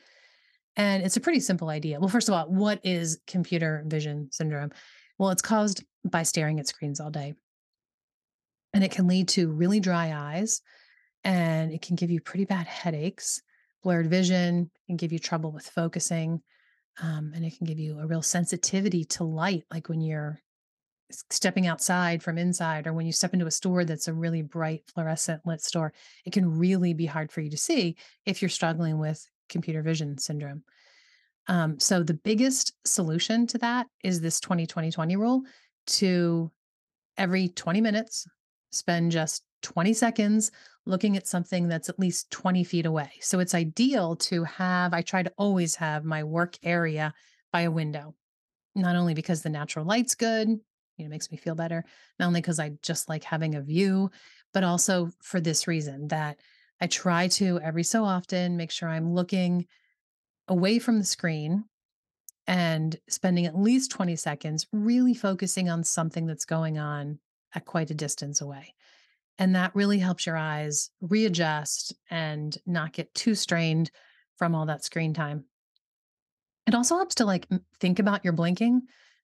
And 0.79 1.03
it's 1.03 1.17
a 1.17 1.21
pretty 1.21 1.41
simple 1.41 1.69
idea. 1.69 1.99
Well, 1.99 2.09
first 2.09 2.29
of 2.29 2.35
all, 2.35 2.47
what 2.47 2.81
is 2.85 3.19
computer 3.27 3.83
vision 3.87 4.29
syndrome? 4.31 4.71
Well, 5.19 5.31
it's 5.31 5.43
caused 5.43 5.85
by 6.05 6.23
staring 6.23 6.61
at 6.61 6.69
screens 6.69 7.01
all 7.01 7.11
day. 7.11 7.35
And 8.73 8.85
it 8.85 8.93
can 8.93 9.09
lead 9.09 9.29
to 9.31 9.51
really 9.51 9.81
dry 9.81 10.15
eyes 10.15 10.63
and 11.25 11.73
it 11.73 11.83
can 11.83 11.97
give 11.97 12.11
you 12.11 12.21
pretty 12.21 12.45
bad 12.45 12.69
headaches, 12.69 13.43
blurred 13.83 14.09
vision, 14.09 14.71
can 14.87 14.97
give 14.97 15.13
you 15.13 15.19
trouble 15.19 15.51
with 15.51 15.67
focusing. 15.67 16.41
Um, 17.03 17.33
and 17.35 17.45
it 17.45 17.57
can 17.57 17.67
give 17.67 17.81
you 17.81 17.99
a 17.99 18.07
real 18.07 18.23
sensitivity 18.23 19.05
to 19.05 19.25
light, 19.25 19.65
like 19.73 19.89
when 19.89 20.01
you're 20.01 20.39
stepping 21.31 21.67
outside 21.67 22.23
from 22.23 22.39
inside 22.39 22.87
or 22.87 22.93
when 22.93 23.07
you 23.07 23.13
step 23.13 23.33
into 23.33 23.47
a 23.47 23.51
store 23.51 23.85
that's 23.85 24.09
a 24.09 24.13
really 24.13 24.43
bright 24.43 24.83
fluorescent 24.93 25.41
lit 25.47 25.63
store 25.63 25.91
it 26.27 26.35
can 26.35 26.59
really 26.59 26.93
be 26.93 27.07
hard 27.07 27.33
for 27.33 27.41
you 27.41 27.49
to 27.49 27.57
see 27.57 27.97
if 28.27 28.43
you're 28.43 28.51
struggling 28.51 28.99
with 28.99 29.27
computer 29.49 29.83
vision 29.83 30.19
syndrome 30.19 30.63
um, 31.49 31.81
so 31.81 32.03
the 32.03 32.15
biggest 32.15 32.75
solution 32.85 33.47
to 33.49 33.59
that 33.59 33.87
is 34.05 34.21
this 34.21 34.41
20 34.41 34.67
20 34.67 34.91
20 34.91 35.17
rule 35.17 35.43
to 35.87 36.51
every 37.17 37.49
20 37.49 37.81
minutes 37.81 38.27
spend 38.71 39.13
just 39.13 39.43
20 39.63 39.93
seconds 39.93 40.51
looking 40.87 41.17
at 41.17 41.27
something 41.27 41.69
that's 41.69 41.89
at 41.89 41.99
least 41.99 42.31
20 42.31 42.65
feet 42.65 42.87
away. 42.87 43.11
So 43.21 43.41
it's 43.41 43.55
ideal 43.55 44.17
to 44.17 44.45
have, 44.45 44.95
I 44.95 45.03
try 45.03 45.23
to 45.23 45.33
always 45.37 45.75
have 45.77 46.05
my 46.05 46.25
work 46.25 46.57
area 46.63 47.13
by 47.53 47.63
a 47.63 47.71
window, 47.71 48.15
not 48.75 48.97
only 48.97 49.15
because 49.15 49.43
the 49.43 49.51
natural 49.51 49.85
light's 49.85 50.15
good, 50.15 50.49
you 50.49 51.05
know, 51.05 51.09
makes 51.09 51.31
me 51.31 51.37
feel 51.37 51.55
better, 51.55 51.85
not 52.19 52.27
only 52.27 52.41
because 52.41 52.61
I 52.61 52.73
just 52.83 53.09
like 53.09 53.25
having 53.25 53.55
a 53.55 53.63
view, 53.63 54.11
but 54.53 54.65
also 54.65 55.11
for 55.21 55.41
this 55.41 55.67
reason 55.67 56.09
that 56.09 56.39
I 56.81 56.87
try 56.87 57.29
to 57.29 57.61
every 57.61 57.83
so 57.83 58.05
often 58.05 58.57
make 58.57 58.71
sure 58.71 58.89
I'm 58.89 59.15
looking 59.15 59.67
away 60.47 60.79
from 60.79 60.99
the 60.99 61.05
screen 61.05 61.65
and 62.47 62.97
spending 63.09 63.47
at 63.47 63.59
least 63.59 63.91
20 63.91 64.17
seconds 64.17 64.67
really 64.73 65.15
focusing 65.15 65.69
on 65.69 65.85
something 65.85 66.27
that's 66.27 66.47
going 66.47 66.79
on 66.79 67.19
at 67.55 67.67
quite 67.67 67.91
a 67.91 67.95
distance 67.95 68.41
away. 68.41 68.75
And 69.39 69.55
that 69.55 69.75
really 69.75 69.99
helps 69.99 70.27
your 70.27 70.37
eyes 70.37 70.91
readjust 71.01 71.95
and 72.11 72.57
not 72.67 72.93
get 72.93 73.15
too 73.15 73.35
strained 73.35 73.91
from 74.37 74.55
all 74.55 74.67
that 74.67 74.85
screen 74.85 75.15
time. 75.15 75.45
It 76.67 76.75
also 76.75 76.97
helps 76.97 77.17
to 77.17 77.25
like 77.25 77.47
think 77.81 77.99
about 77.99 78.25
your 78.25 78.33
blinking. 78.33 78.83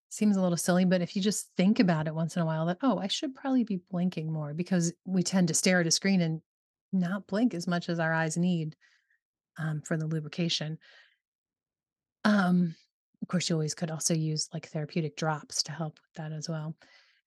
Seems 0.08 0.36
a 0.36 0.42
little 0.42 0.56
silly, 0.56 0.84
but 0.84 1.02
if 1.02 1.16
you 1.16 1.22
just 1.22 1.48
think 1.56 1.80
about 1.80 2.06
it 2.06 2.14
once 2.14 2.36
in 2.36 2.42
a 2.42 2.46
while 2.46 2.66
that, 2.66 2.78
oh, 2.82 2.98
I 2.98 3.08
should 3.08 3.34
probably 3.34 3.64
be 3.64 3.80
blinking 3.90 4.32
more 4.32 4.54
because 4.54 4.92
we 5.04 5.22
tend 5.22 5.48
to 5.48 5.54
stare 5.54 5.80
at 5.80 5.86
a 5.86 5.90
screen 5.90 6.20
and 6.20 6.40
not 6.94 7.26
blink 7.26 7.54
as 7.54 7.66
much 7.66 7.88
as 7.88 7.98
our 7.98 8.12
eyes 8.12 8.36
need 8.36 8.76
um, 9.58 9.82
for 9.82 9.96
the 9.96 10.06
lubrication. 10.06 10.78
Um, 12.24 12.74
of 13.22 13.28
course, 13.28 13.48
you 13.48 13.56
always 13.56 13.74
could 13.74 13.90
also 13.90 14.14
use 14.14 14.48
like 14.52 14.68
therapeutic 14.68 15.16
drops 15.16 15.62
to 15.64 15.72
help 15.72 15.98
with 16.02 16.14
that 16.16 16.32
as 16.32 16.48
well. 16.48 16.74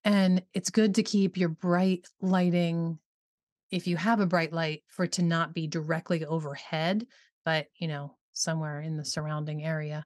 And 0.04 0.42
it's 0.54 0.70
good 0.70 0.94
to 0.94 1.02
keep 1.02 1.36
your 1.36 1.48
bright 1.48 2.06
lighting, 2.20 2.98
if 3.70 3.86
you 3.86 3.96
have 3.96 4.20
a 4.20 4.26
bright 4.26 4.52
light, 4.52 4.82
for 4.88 5.04
it 5.04 5.12
to 5.12 5.22
not 5.22 5.54
be 5.54 5.66
directly 5.66 6.24
overhead, 6.24 7.06
but 7.44 7.66
you 7.78 7.88
know, 7.88 8.14
somewhere 8.32 8.80
in 8.80 8.96
the 8.96 9.04
surrounding 9.04 9.64
area. 9.64 10.04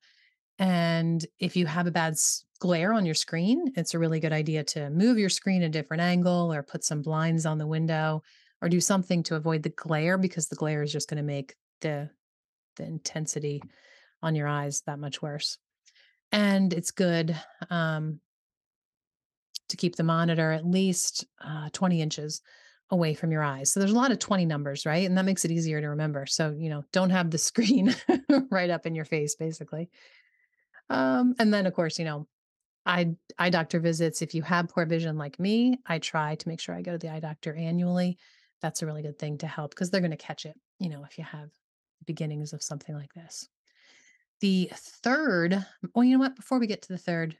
And 0.59 1.25
if 1.38 1.57
you 1.57 1.66
have 1.66 1.87
a 1.87 1.90
bad 1.90 2.14
glare 2.59 2.92
on 2.92 3.04
your 3.04 3.14
screen, 3.14 3.73
it's 3.76 3.95
a 3.95 3.99
really 3.99 4.21
good 4.21 4.33
idea 4.33 4.64
to 4.64 4.90
move 4.90 5.19
your 5.19 5.28
screen 5.28 5.62
a 5.62 5.69
different 5.69 6.02
angle 6.02 6.52
or 6.52 6.62
put 6.62 6.85
some 6.85 7.02
blinds 7.02 7.45
on 7.45 7.59
the 7.59 7.66
window 7.66 8.23
or 8.62 8.69
do 8.69 8.81
something 8.81 9.25
to 9.25 9.35
avoid 9.35 9.62
the 9.62 9.71
glare 9.71 10.16
because 10.16 10.47
the 10.47 10.57
glare 10.57 10.83
is 10.83 10.92
just 10.92 11.11
going 11.11 11.19
to 11.19 11.23
make 11.23 11.54
the 11.83 12.09
the 12.76 12.85
intensity 12.85 13.62
on 14.23 14.35
your 14.35 14.49
eyes 14.49 14.83
that 14.87 14.99
much 14.99 15.21
worse. 15.21 15.59
And 16.31 16.73
it's 16.73 16.92
good 16.92 17.37
um, 17.69 18.21
to 19.69 19.76
keep 19.76 19.97
the 19.97 20.04
monitor 20.04 20.52
at 20.52 20.64
least 20.64 21.26
uh, 21.45 21.69
20 21.73 22.00
inches 22.00 22.40
away 22.88 23.12
from 23.12 23.33
your 23.33 23.42
eyes. 23.42 23.71
So 23.71 23.81
there's 23.81 23.92
a 23.92 23.97
lot 23.97 24.12
of 24.12 24.19
20 24.19 24.47
numbers, 24.47 24.87
right? 24.87 25.07
And 25.07 25.19
that 25.19 25.25
makes 25.26 25.45
it 25.45 25.50
easier 25.50 25.81
to 25.81 25.88
remember. 25.88 26.25
So, 26.25 26.54
you 26.57 26.71
know, 26.71 26.85
don't 26.92 27.11
have 27.11 27.31
the 27.31 27.38
screen 27.50 27.95
right 28.50 28.71
up 28.71 28.87
in 28.87 28.95
your 28.95 29.04
face, 29.04 29.35
basically. 29.35 29.90
Um, 30.88 31.35
and 31.38 31.52
then, 31.52 31.66
of 31.66 31.75
course, 31.75 31.99
you 31.99 32.04
know, 32.04 32.26
eye 32.87 33.14
eye 33.38 33.50
doctor 33.50 33.81
visits. 33.81 34.23
If 34.23 34.35
you 34.35 34.42
have 34.42 34.69
poor 34.69 34.87
vision 34.87 35.19
like 35.19 35.38
me, 35.38 35.78
I 35.87 35.99
try 35.99 36.37
to 36.37 36.49
make 36.49 36.61
sure 36.61 36.75
I 36.75 36.83
go 36.83 36.92
to 36.92 36.99
the 36.99 37.11
eye 37.11 37.21
doctor 37.21 37.54
annually. 37.54 38.19
That's 38.62 38.83
a 38.83 38.87
really 38.87 39.02
good 39.02 39.19
thing 39.19 39.38
to 39.38 39.47
help 39.47 39.71
because 39.71 39.90
they're 39.90 40.00
going 40.00 40.12
to 40.12 40.16
catch 40.16 40.47
it, 40.47 40.59
you 40.78 40.88
know, 40.88 41.04
if 41.04 41.19
you 41.19 41.25
have 41.25 41.50
beginnings 42.07 42.52
of 42.52 42.62
something 42.62 42.95
like 42.95 43.12
this. 43.12 43.49
The 44.40 44.71
third, 44.75 45.64
well, 45.95 46.04
you 46.04 46.16
know 46.16 46.23
what? 46.23 46.37
Before 46.37 46.59
we 46.59 46.66
get 46.66 46.83
to 46.83 46.88
the 46.88 46.99
third 46.99 47.37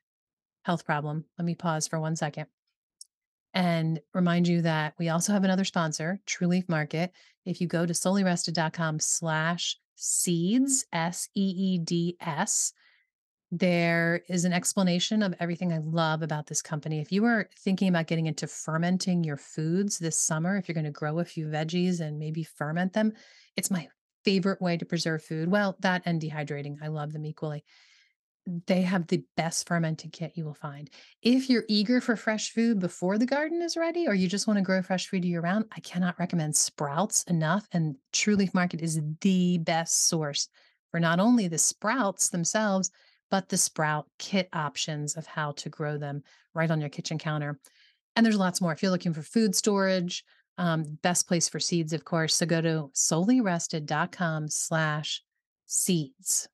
health 0.65 0.85
problem, 0.85 1.25
let 1.39 1.45
me 1.45 1.55
pause 1.55 1.89
for 1.89 1.99
one 1.99 2.17
second 2.17 2.47
and 3.55 4.01
remind 4.15 4.49
you 4.49 4.63
that 4.63 4.95
we 4.99 5.09
also 5.09 5.33
have 5.33 5.45
another 5.45 5.65
sponsor, 5.65 6.21
True 6.27 6.47
Leaf 6.47 6.69
Market. 6.69 7.13
If 7.45 7.61
you 7.61 7.67
go 7.67 7.85
to 7.87 7.93
soulyrested.com 7.93 9.01
slash 9.01 9.77
seeds, 9.97 10.87
S 10.93 11.29
E 11.35 11.55
E 11.57 11.79
D 11.79 12.17
S, 12.21 12.73
there 13.55 14.23
is 14.31 14.47
an 14.47 14.55
explanation 14.55 15.23
of 15.23 15.35
everything 15.39 15.75
I 15.75 15.79
love 15.85 16.23
about 16.23 16.47
this 16.47 16.63
company. 16.63 17.01
If 17.01 17.13
you 17.13 17.27
are 17.27 17.51
thinking 17.59 17.89
about 17.89 18.07
getting 18.07 18.25
into 18.25 18.47
fermenting 18.47 19.23
your 19.25 19.37
foods 19.37 19.99
this 19.99 20.17
summer, 20.17 20.57
if 20.57 20.67
you're 20.67 20.75
going 20.75 20.87
to 20.87 20.91
grow 20.91 21.19
a 21.19 21.25
few 21.25 21.47
veggies 21.47 22.01
and 22.01 22.19
maybe 22.19 22.45
ferment 22.45 22.95
them, 22.95 23.13
it's 23.55 23.71
my 23.71 23.89
favorite 24.25 24.63
way 24.63 24.79
to 24.79 24.87
preserve 24.87 25.23
food. 25.23 25.51
Well, 25.51 25.77
that 25.81 26.01
and 26.07 26.19
dehydrating. 26.19 26.79
I 26.83 26.89
love 26.89 27.13
them 27.13 27.27
equally. 27.27 27.63
They 28.67 28.83
have 28.83 29.07
the 29.07 29.23
best 29.37 29.69
fermented 29.69 30.13
kit 30.13 30.33
you 30.35 30.47
will 30.47 30.55
find. 30.55 30.89
If 31.21 31.51
you're 31.51 31.65
eager 31.69 32.01
for 32.01 32.17
fresh 32.17 32.53
food 32.53 32.81
before 32.81 33.19
the 33.19 33.27
garden 33.27 33.61
is 33.61 33.77
ready, 33.77 34.09
or 34.09 34.15
you 34.15 34.29
just 34.29 34.47
want 34.47 34.57
to 34.57 34.65
grow 34.65 34.81
fresh 34.81 35.09
food 35.09 35.27
year 35.27 35.43
round, 35.43 35.67
I 35.77 35.81
cannot 35.81 36.19
recommend 36.19 36.57
Sprouts 36.57 37.23
enough. 37.25 37.69
And 37.73 37.97
True 38.13 38.35
Leaf 38.35 38.55
Market 38.55 38.81
is 38.81 38.99
the 39.21 39.59
best 39.59 40.09
source 40.09 40.49
for 40.91 40.99
not 40.99 41.21
only 41.21 41.49
the 41.49 41.59
sprouts 41.59 42.31
themselves, 42.31 42.91
but 43.33 43.49
the 43.49 43.57
sprout 43.57 44.07
kit 44.19 44.47
options 44.53 45.17
of 45.17 45.27
how 45.27 45.53
to 45.53 45.71
grow 45.71 45.97
them 45.97 46.23
right 46.53 46.71
on 46.71 46.81
your 46.81 46.91
kitchen 46.91 47.17
counter. 47.17 47.59
And 48.15 48.27
there's 48.27 48.37
lots 48.37 48.61
more. 48.61 48.73
If 48.73 48.83
you're 48.83 48.93
looking 48.93 49.15
for 49.15 49.23
food 49.23 49.57
storage, 49.57 50.23
um, 50.59 50.99
best 51.03 51.27
place 51.27 51.49
for 51.49 51.59
seeds, 51.59 51.95
of 51.95 52.05
course. 52.05 52.35
So 52.35 52.45
go 52.45 52.61
to 52.61 52.91
soulyrested.com 52.95 54.49
slash 54.49 55.23
seeds. 55.65 56.47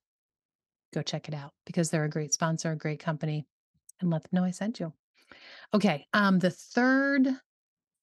Go 0.93 1.01
check 1.01 1.27
it 1.27 1.33
out 1.33 1.51
because 1.65 1.89
they're 1.89 2.05
a 2.05 2.09
great 2.09 2.33
sponsor, 2.33 2.71
a 2.71 2.77
great 2.77 3.01
company, 3.01 3.45
and 3.99 4.09
let 4.09 4.23
them 4.23 4.29
know 4.31 4.45
I 4.45 4.51
sent 4.51 4.79
you. 4.79 4.93
Okay. 5.73 6.07
Um, 6.13 6.39
the 6.39 6.49
third 6.49 7.27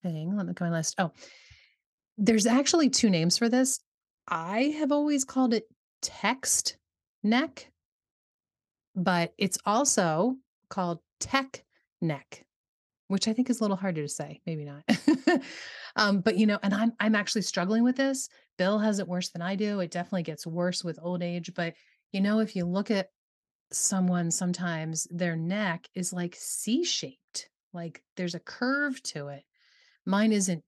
thing, 0.03 0.37
let 0.37 0.45
me 0.45 0.53
go 0.53 0.67
my 0.67 0.71
list. 0.71 0.97
Oh, 0.99 1.13
there's 2.19 2.45
actually 2.45 2.91
two 2.91 3.09
names 3.09 3.39
for 3.39 3.49
this. 3.49 3.81
I 4.29 4.75
have 4.81 4.93
always 4.93 5.25
called 5.25 5.55
it 5.55 5.65
text 6.03 6.77
neck 7.23 7.71
but 8.97 9.35
it's 9.37 9.59
also 9.67 10.37
called 10.71 11.01
tech 11.21 11.63
neck, 12.01 12.45
which 13.09 13.29
I 13.29 13.35
think 13.35 13.51
is 13.51 13.61
a 13.61 13.65
little 13.65 13.77
harder 13.77 14.03
to 14.03 14.09
say. 14.09 14.41
Maybe 14.47 14.65
not. 14.65 14.83
um, 15.97 16.21
but 16.21 16.39
you 16.39 16.47
know, 16.47 16.59
and 16.63 16.75
I'm 16.75 16.93
I'm 16.99 17.15
actually 17.15 17.43
struggling 17.43 17.85
with 17.85 17.97
this. 17.97 18.29
Bill 18.57 18.79
has 18.79 18.99
it 18.99 19.07
worse 19.07 19.29
than 19.29 19.43
I 19.43 19.55
do. 19.55 19.81
It 19.81 19.91
definitely 19.91 20.23
gets 20.23 20.47
worse 20.47 20.83
with 20.83 20.99
old 21.01 21.23
age. 21.23 21.53
But 21.55 21.75
you 22.13 22.23
know, 22.23 22.41
if 22.41 22.57
you 22.57 22.65
look 22.65 22.91
at 22.91 23.11
someone, 23.71 24.31
sometimes 24.31 25.07
their 25.11 25.37
neck 25.37 25.87
is 25.95 26.13
like 26.13 26.35
C-shaped, 26.39 27.51
like 27.75 28.03
there's 28.17 28.35
a 28.35 28.41
curve 28.41 29.03
to 29.03 29.29
it. 29.29 29.43
Mine 30.07 30.33
isn't 30.33 30.63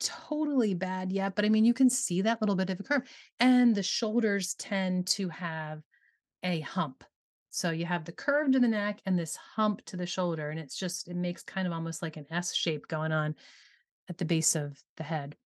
totally 0.00 0.74
bad 0.74 1.12
yet, 1.12 1.34
but 1.34 1.44
I 1.44 1.48
mean, 1.48 1.64
you 1.64 1.74
can 1.74 1.90
see 1.90 2.22
that 2.22 2.40
little 2.40 2.54
bit 2.54 2.70
of 2.70 2.80
a 2.80 2.82
curve. 2.84 3.02
And 3.40 3.74
the 3.74 3.82
shoulders 3.82 4.54
tend 4.54 5.08
to 5.08 5.28
have 5.28 5.82
a 6.42 6.60
hump 6.60 7.02
so 7.56 7.70
you 7.70 7.86
have 7.86 8.04
the 8.04 8.12
curve 8.12 8.52
to 8.52 8.60
the 8.60 8.68
neck 8.68 9.00
and 9.06 9.18
this 9.18 9.34
hump 9.34 9.82
to 9.86 9.96
the 9.96 10.04
shoulder. 10.04 10.50
And 10.50 10.60
it's 10.60 10.76
just, 10.76 11.08
it 11.08 11.16
makes 11.16 11.42
kind 11.42 11.66
of 11.66 11.72
almost 11.72 12.02
like 12.02 12.18
an 12.18 12.26
S 12.30 12.54
shape 12.54 12.86
going 12.86 13.12
on 13.12 13.34
at 14.10 14.18
the 14.18 14.26
base 14.26 14.54
of 14.56 14.78
the 14.98 15.04
head 15.04 15.36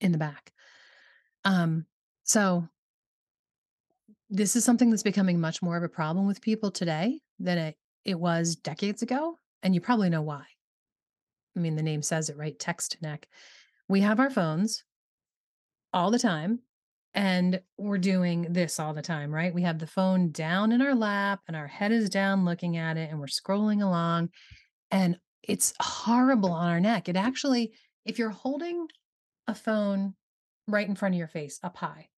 in 0.00 0.10
the 0.10 0.16
back. 0.16 0.54
Um, 1.44 1.84
so 2.24 2.66
this 4.30 4.56
is 4.56 4.64
something 4.64 4.88
that's 4.88 5.02
becoming 5.02 5.38
much 5.38 5.60
more 5.60 5.76
of 5.76 5.82
a 5.82 5.88
problem 5.88 6.26
with 6.26 6.40
people 6.40 6.70
today 6.70 7.20
than 7.38 7.58
it, 7.58 7.76
it 8.06 8.18
was 8.18 8.56
decades 8.56 9.02
ago. 9.02 9.38
And 9.62 9.74
you 9.74 9.82
probably 9.82 10.08
know 10.08 10.22
why. 10.22 10.44
I 11.54 11.60
mean, 11.60 11.76
the 11.76 11.82
name 11.82 12.00
says 12.00 12.30
it, 12.30 12.38
right? 12.38 12.58
Text 12.58 12.96
neck. 13.02 13.28
We 13.86 14.00
have 14.00 14.18
our 14.18 14.30
phones 14.30 14.82
all 15.92 16.10
the 16.10 16.18
time 16.18 16.60
and 17.16 17.62
we're 17.78 17.96
doing 17.96 18.46
this 18.50 18.78
all 18.78 18.92
the 18.92 19.00
time, 19.00 19.34
right? 19.34 19.52
We 19.52 19.62
have 19.62 19.78
the 19.78 19.86
phone 19.86 20.30
down 20.32 20.70
in 20.70 20.82
our 20.82 20.94
lap 20.94 21.40
and 21.48 21.56
our 21.56 21.66
head 21.66 21.90
is 21.90 22.10
down 22.10 22.44
looking 22.44 22.76
at 22.76 22.98
it 22.98 23.10
and 23.10 23.18
we're 23.18 23.26
scrolling 23.26 23.82
along 23.82 24.28
and 24.90 25.18
it's 25.42 25.72
horrible 25.80 26.52
on 26.52 26.68
our 26.68 26.78
neck. 26.78 27.08
It 27.08 27.16
actually, 27.16 27.72
if 28.04 28.18
you're 28.18 28.28
holding 28.28 28.86
a 29.46 29.54
phone 29.54 30.14
right 30.68 30.86
in 30.86 30.94
front 30.94 31.14
of 31.14 31.18
your 31.18 31.26
face 31.26 31.58
up 31.62 31.78
high, 31.78 32.10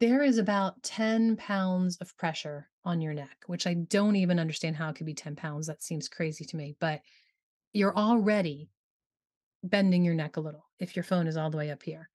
there 0.00 0.22
is 0.22 0.38
about 0.38 0.82
10 0.82 1.36
pounds 1.36 1.98
of 1.98 2.16
pressure 2.16 2.70
on 2.82 3.02
your 3.02 3.12
neck, 3.12 3.36
which 3.46 3.66
I 3.66 3.74
don't 3.74 4.16
even 4.16 4.38
understand 4.38 4.74
how 4.74 4.88
it 4.88 4.96
could 4.96 5.06
be 5.06 5.14
10 5.14 5.36
pounds. 5.36 5.66
That 5.66 5.82
seems 5.82 6.08
crazy 6.08 6.46
to 6.46 6.56
me, 6.56 6.76
but 6.80 7.02
you're 7.74 7.96
already 7.96 8.70
bending 9.62 10.02
your 10.02 10.14
neck 10.14 10.38
a 10.38 10.40
little 10.40 10.64
if 10.78 10.96
your 10.96 11.02
phone 11.02 11.26
is 11.26 11.36
all 11.36 11.50
the 11.50 11.58
way 11.58 11.70
up 11.70 11.82
here. 11.82 12.08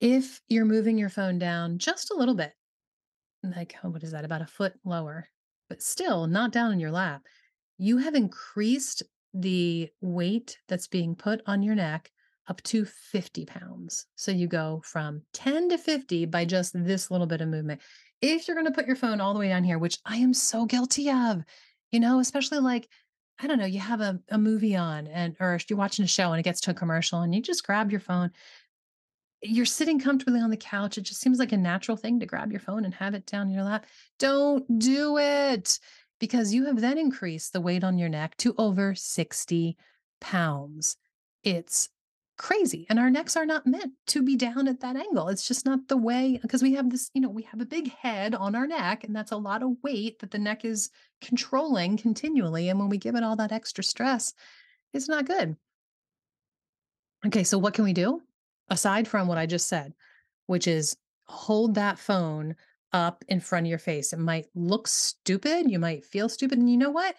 If 0.00 0.40
you're 0.48 0.64
moving 0.64 0.98
your 0.98 1.08
phone 1.08 1.38
down 1.38 1.78
just 1.78 2.10
a 2.10 2.16
little 2.16 2.34
bit, 2.34 2.52
like, 3.42 3.74
oh, 3.84 3.90
what 3.90 4.02
is 4.02 4.12
that? 4.12 4.24
About 4.24 4.42
a 4.42 4.46
foot 4.46 4.74
lower, 4.84 5.28
but 5.68 5.82
still 5.82 6.26
not 6.26 6.52
down 6.52 6.72
in 6.72 6.80
your 6.80 6.90
lap, 6.90 7.22
you 7.78 7.98
have 7.98 8.14
increased 8.14 9.02
the 9.32 9.88
weight 10.00 10.58
that's 10.68 10.88
being 10.88 11.14
put 11.14 11.40
on 11.46 11.62
your 11.62 11.74
neck 11.74 12.10
up 12.48 12.62
to 12.64 12.84
50 12.84 13.46
pounds. 13.46 14.06
So 14.16 14.32
you 14.32 14.48
go 14.48 14.82
from 14.84 15.22
10 15.34 15.70
to 15.70 15.78
50 15.78 16.26
by 16.26 16.44
just 16.44 16.72
this 16.74 17.10
little 17.10 17.26
bit 17.26 17.40
of 17.40 17.48
movement. 17.48 17.80
If 18.20 18.48
you're 18.48 18.56
going 18.56 18.66
to 18.66 18.72
put 18.72 18.86
your 18.86 18.96
phone 18.96 19.20
all 19.20 19.32
the 19.32 19.40
way 19.40 19.48
down 19.48 19.64
here, 19.64 19.78
which 19.78 19.98
I 20.04 20.16
am 20.16 20.34
so 20.34 20.66
guilty 20.66 21.10
of, 21.10 21.42
you 21.92 22.00
know, 22.00 22.18
especially 22.18 22.58
like 22.58 22.88
I 23.42 23.46
don't 23.46 23.58
know, 23.58 23.64
you 23.64 23.80
have 23.80 24.02
a, 24.02 24.20
a 24.28 24.36
movie 24.36 24.76
on 24.76 25.06
and 25.06 25.34
or 25.40 25.58
you're 25.68 25.78
watching 25.78 26.04
a 26.04 26.08
show 26.08 26.30
and 26.32 26.38
it 26.38 26.42
gets 26.42 26.60
to 26.62 26.72
a 26.72 26.74
commercial 26.74 27.20
and 27.20 27.34
you 27.34 27.40
just 27.40 27.64
grab 27.64 27.90
your 27.90 28.00
phone. 28.00 28.32
You're 29.42 29.66
sitting 29.66 29.98
comfortably 29.98 30.40
on 30.40 30.50
the 30.50 30.56
couch. 30.56 30.98
It 30.98 31.02
just 31.02 31.20
seems 31.20 31.38
like 31.38 31.52
a 31.52 31.56
natural 31.56 31.96
thing 31.96 32.20
to 32.20 32.26
grab 32.26 32.50
your 32.50 32.60
phone 32.60 32.84
and 32.84 32.94
have 32.94 33.14
it 33.14 33.26
down 33.26 33.48
in 33.48 33.54
your 33.54 33.64
lap. 33.64 33.86
Don't 34.18 34.78
do 34.78 35.16
it 35.18 35.78
because 36.18 36.52
you 36.52 36.66
have 36.66 36.80
then 36.80 36.98
increased 36.98 37.52
the 37.52 37.60
weight 37.60 37.82
on 37.82 37.98
your 37.98 38.10
neck 38.10 38.36
to 38.38 38.54
over 38.58 38.94
60 38.94 39.76
pounds. 40.20 40.96
It's 41.42 41.88
crazy. 42.40 42.86
And 42.88 42.98
our 42.98 43.10
necks 43.10 43.36
are 43.36 43.44
not 43.44 43.66
meant 43.66 43.92
to 44.08 44.22
be 44.22 44.36
down 44.36 44.66
at 44.66 44.80
that 44.80 44.96
angle. 44.96 45.28
It's 45.28 45.46
just 45.46 45.66
not 45.66 45.88
the 45.88 45.96
way 45.96 46.38
because 46.40 46.62
we 46.62 46.74
have 46.74 46.88
this, 46.88 47.10
you 47.12 47.20
know, 47.20 47.28
we 47.28 47.42
have 47.42 47.60
a 47.60 47.66
big 47.66 47.92
head 47.92 48.34
on 48.34 48.54
our 48.54 48.66
neck 48.66 49.04
and 49.04 49.14
that's 49.14 49.32
a 49.32 49.36
lot 49.36 49.62
of 49.62 49.76
weight 49.82 50.20
that 50.20 50.30
the 50.30 50.38
neck 50.38 50.64
is 50.64 50.90
controlling 51.20 51.98
continually. 51.98 52.70
And 52.70 52.78
when 52.78 52.88
we 52.88 52.96
give 52.96 53.14
it 53.14 53.22
all 53.22 53.36
that 53.36 53.52
extra 53.52 53.84
stress, 53.84 54.32
it's 54.94 55.08
not 55.08 55.26
good. 55.26 55.56
Okay, 57.26 57.44
so 57.44 57.58
what 57.58 57.74
can 57.74 57.84
we 57.84 57.92
do? 57.92 58.22
Aside 58.70 59.08
from 59.08 59.26
what 59.26 59.38
I 59.38 59.46
just 59.46 59.68
said, 59.68 59.94
which 60.46 60.66
is 60.66 60.96
hold 61.24 61.74
that 61.74 61.98
phone 61.98 62.56
up 62.92 63.24
in 63.28 63.40
front 63.40 63.66
of 63.66 63.70
your 63.70 63.78
face. 63.78 64.12
It 64.12 64.18
might 64.18 64.46
look 64.54 64.88
stupid, 64.88 65.70
you 65.70 65.78
might 65.78 66.04
feel 66.04 66.28
stupid, 66.28 66.58
and 66.58 66.70
you 66.70 66.76
know 66.76 66.90
what? 66.90 67.14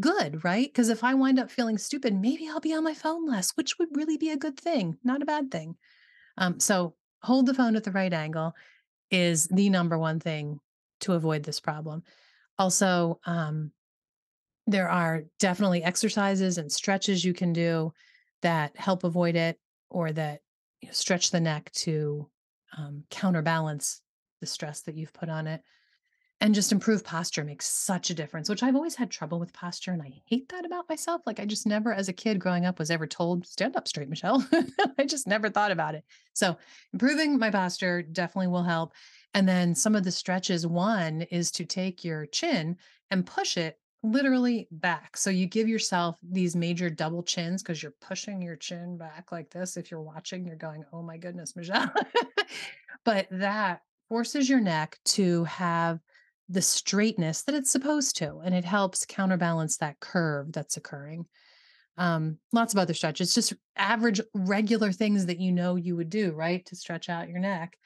Good, 0.00 0.42
right? 0.44 0.66
Because 0.66 0.88
if 0.88 1.04
I 1.04 1.14
wind 1.14 1.38
up 1.38 1.50
feeling 1.50 1.78
stupid, 1.78 2.14
maybe 2.14 2.48
I'll 2.48 2.60
be 2.60 2.74
on 2.74 2.84
my 2.84 2.94
phone 2.94 3.26
less, 3.26 3.50
which 3.52 3.78
would 3.78 3.96
really 3.96 4.16
be 4.16 4.30
a 4.30 4.36
good 4.36 4.58
thing, 4.58 4.96
not 5.04 5.22
a 5.22 5.26
bad 5.26 5.50
thing. 5.50 5.76
Um, 6.38 6.58
so 6.58 6.94
hold 7.22 7.46
the 7.46 7.54
phone 7.54 7.76
at 7.76 7.84
the 7.84 7.92
right 7.92 8.12
angle 8.12 8.54
is 9.10 9.46
the 9.48 9.68
number 9.68 9.98
one 9.98 10.18
thing 10.18 10.58
to 11.00 11.12
avoid 11.12 11.42
this 11.42 11.60
problem. 11.60 12.02
Also, 12.58 13.20
um, 13.26 13.70
there 14.66 14.88
are 14.88 15.24
definitely 15.38 15.82
exercises 15.82 16.58
and 16.58 16.70
stretches 16.70 17.24
you 17.24 17.34
can 17.34 17.52
do 17.52 17.92
that 18.40 18.76
help 18.76 19.04
avoid 19.04 19.36
it 19.36 19.58
or 19.90 20.12
that 20.12 20.40
you 20.82 20.88
know, 20.88 20.92
stretch 20.92 21.30
the 21.30 21.40
neck 21.40 21.70
to 21.72 22.28
um, 22.76 23.04
counterbalance 23.10 24.02
the 24.40 24.46
stress 24.46 24.82
that 24.82 24.96
you've 24.96 25.12
put 25.12 25.28
on 25.28 25.46
it. 25.46 25.62
And 26.40 26.56
just 26.56 26.72
improve 26.72 27.04
posture 27.04 27.44
makes 27.44 27.66
such 27.66 28.10
a 28.10 28.14
difference, 28.14 28.48
which 28.48 28.64
I've 28.64 28.74
always 28.74 28.96
had 28.96 29.12
trouble 29.12 29.38
with 29.38 29.52
posture. 29.52 29.92
And 29.92 30.02
I 30.02 30.12
hate 30.26 30.48
that 30.48 30.64
about 30.64 30.88
myself. 30.88 31.22
Like, 31.24 31.38
I 31.38 31.46
just 31.46 31.68
never, 31.68 31.94
as 31.94 32.08
a 32.08 32.12
kid 32.12 32.40
growing 32.40 32.66
up, 32.66 32.80
was 32.80 32.90
ever 32.90 33.06
told, 33.06 33.46
stand 33.46 33.76
up 33.76 33.86
straight, 33.86 34.08
Michelle. 34.08 34.44
I 34.98 35.04
just 35.04 35.28
never 35.28 35.48
thought 35.50 35.70
about 35.70 35.94
it. 35.94 36.02
So, 36.32 36.56
improving 36.92 37.38
my 37.38 37.50
posture 37.50 38.02
definitely 38.02 38.48
will 38.48 38.64
help. 38.64 38.92
And 39.34 39.48
then 39.48 39.76
some 39.76 39.94
of 39.94 40.02
the 40.02 40.10
stretches, 40.10 40.66
one 40.66 41.22
is 41.22 41.52
to 41.52 41.64
take 41.64 42.02
your 42.02 42.26
chin 42.26 42.76
and 43.08 43.24
push 43.24 43.56
it 43.56 43.78
literally 44.02 44.68
back. 44.70 45.16
So, 45.16 45.30
you 45.30 45.46
give 45.46 45.68
yourself 45.68 46.16
these 46.22 46.56
major 46.56 46.90
double 46.90 47.22
chins 47.22 47.62
because 47.62 47.82
you're 47.82 47.94
pushing 48.00 48.42
your 48.42 48.56
chin 48.56 48.96
back 48.96 49.32
like 49.32 49.50
this. 49.50 49.76
If 49.76 49.90
you're 49.90 50.02
watching, 50.02 50.46
you're 50.46 50.56
going, 50.56 50.84
oh 50.92 51.02
my 51.02 51.16
goodness, 51.16 51.56
Michelle. 51.56 51.92
but 53.04 53.26
that 53.30 53.82
forces 54.08 54.48
your 54.48 54.60
neck 54.60 54.98
to 55.04 55.44
have 55.44 56.00
the 56.48 56.62
straightness 56.62 57.42
that 57.42 57.54
it's 57.54 57.70
supposed 57.70 58.16
to, 58.18 58.38
and 58.44 58.54
it 58.54 58.64
helps 58.64 59.06
counterbalance 59.06 59.78
that 59.78 60.00
curve 60.00 60.52
that's 60.52 60.76
occurring. 60.76 61.26
Um, 61.96 62.38
lots 62.52 62.74
of 62.74 62.78
other 62.78 62.94
stretches, 62.94 63.34
just 63.34 63.54
average, 63.76 64.20
regular 64.34 64.92
things 64.92 65.26
that 65.26 65.40
you 65.40 65.52
know 65.52 65.76
you 65.76 65.96
would 65.96 66.10
do, 66.10 66.32
right? 66.32 66.64
To 66.66 66.76
stretch 66.76 67.08
out 67.08 67.28
your 67.28 67.38
neck 67.38 67.76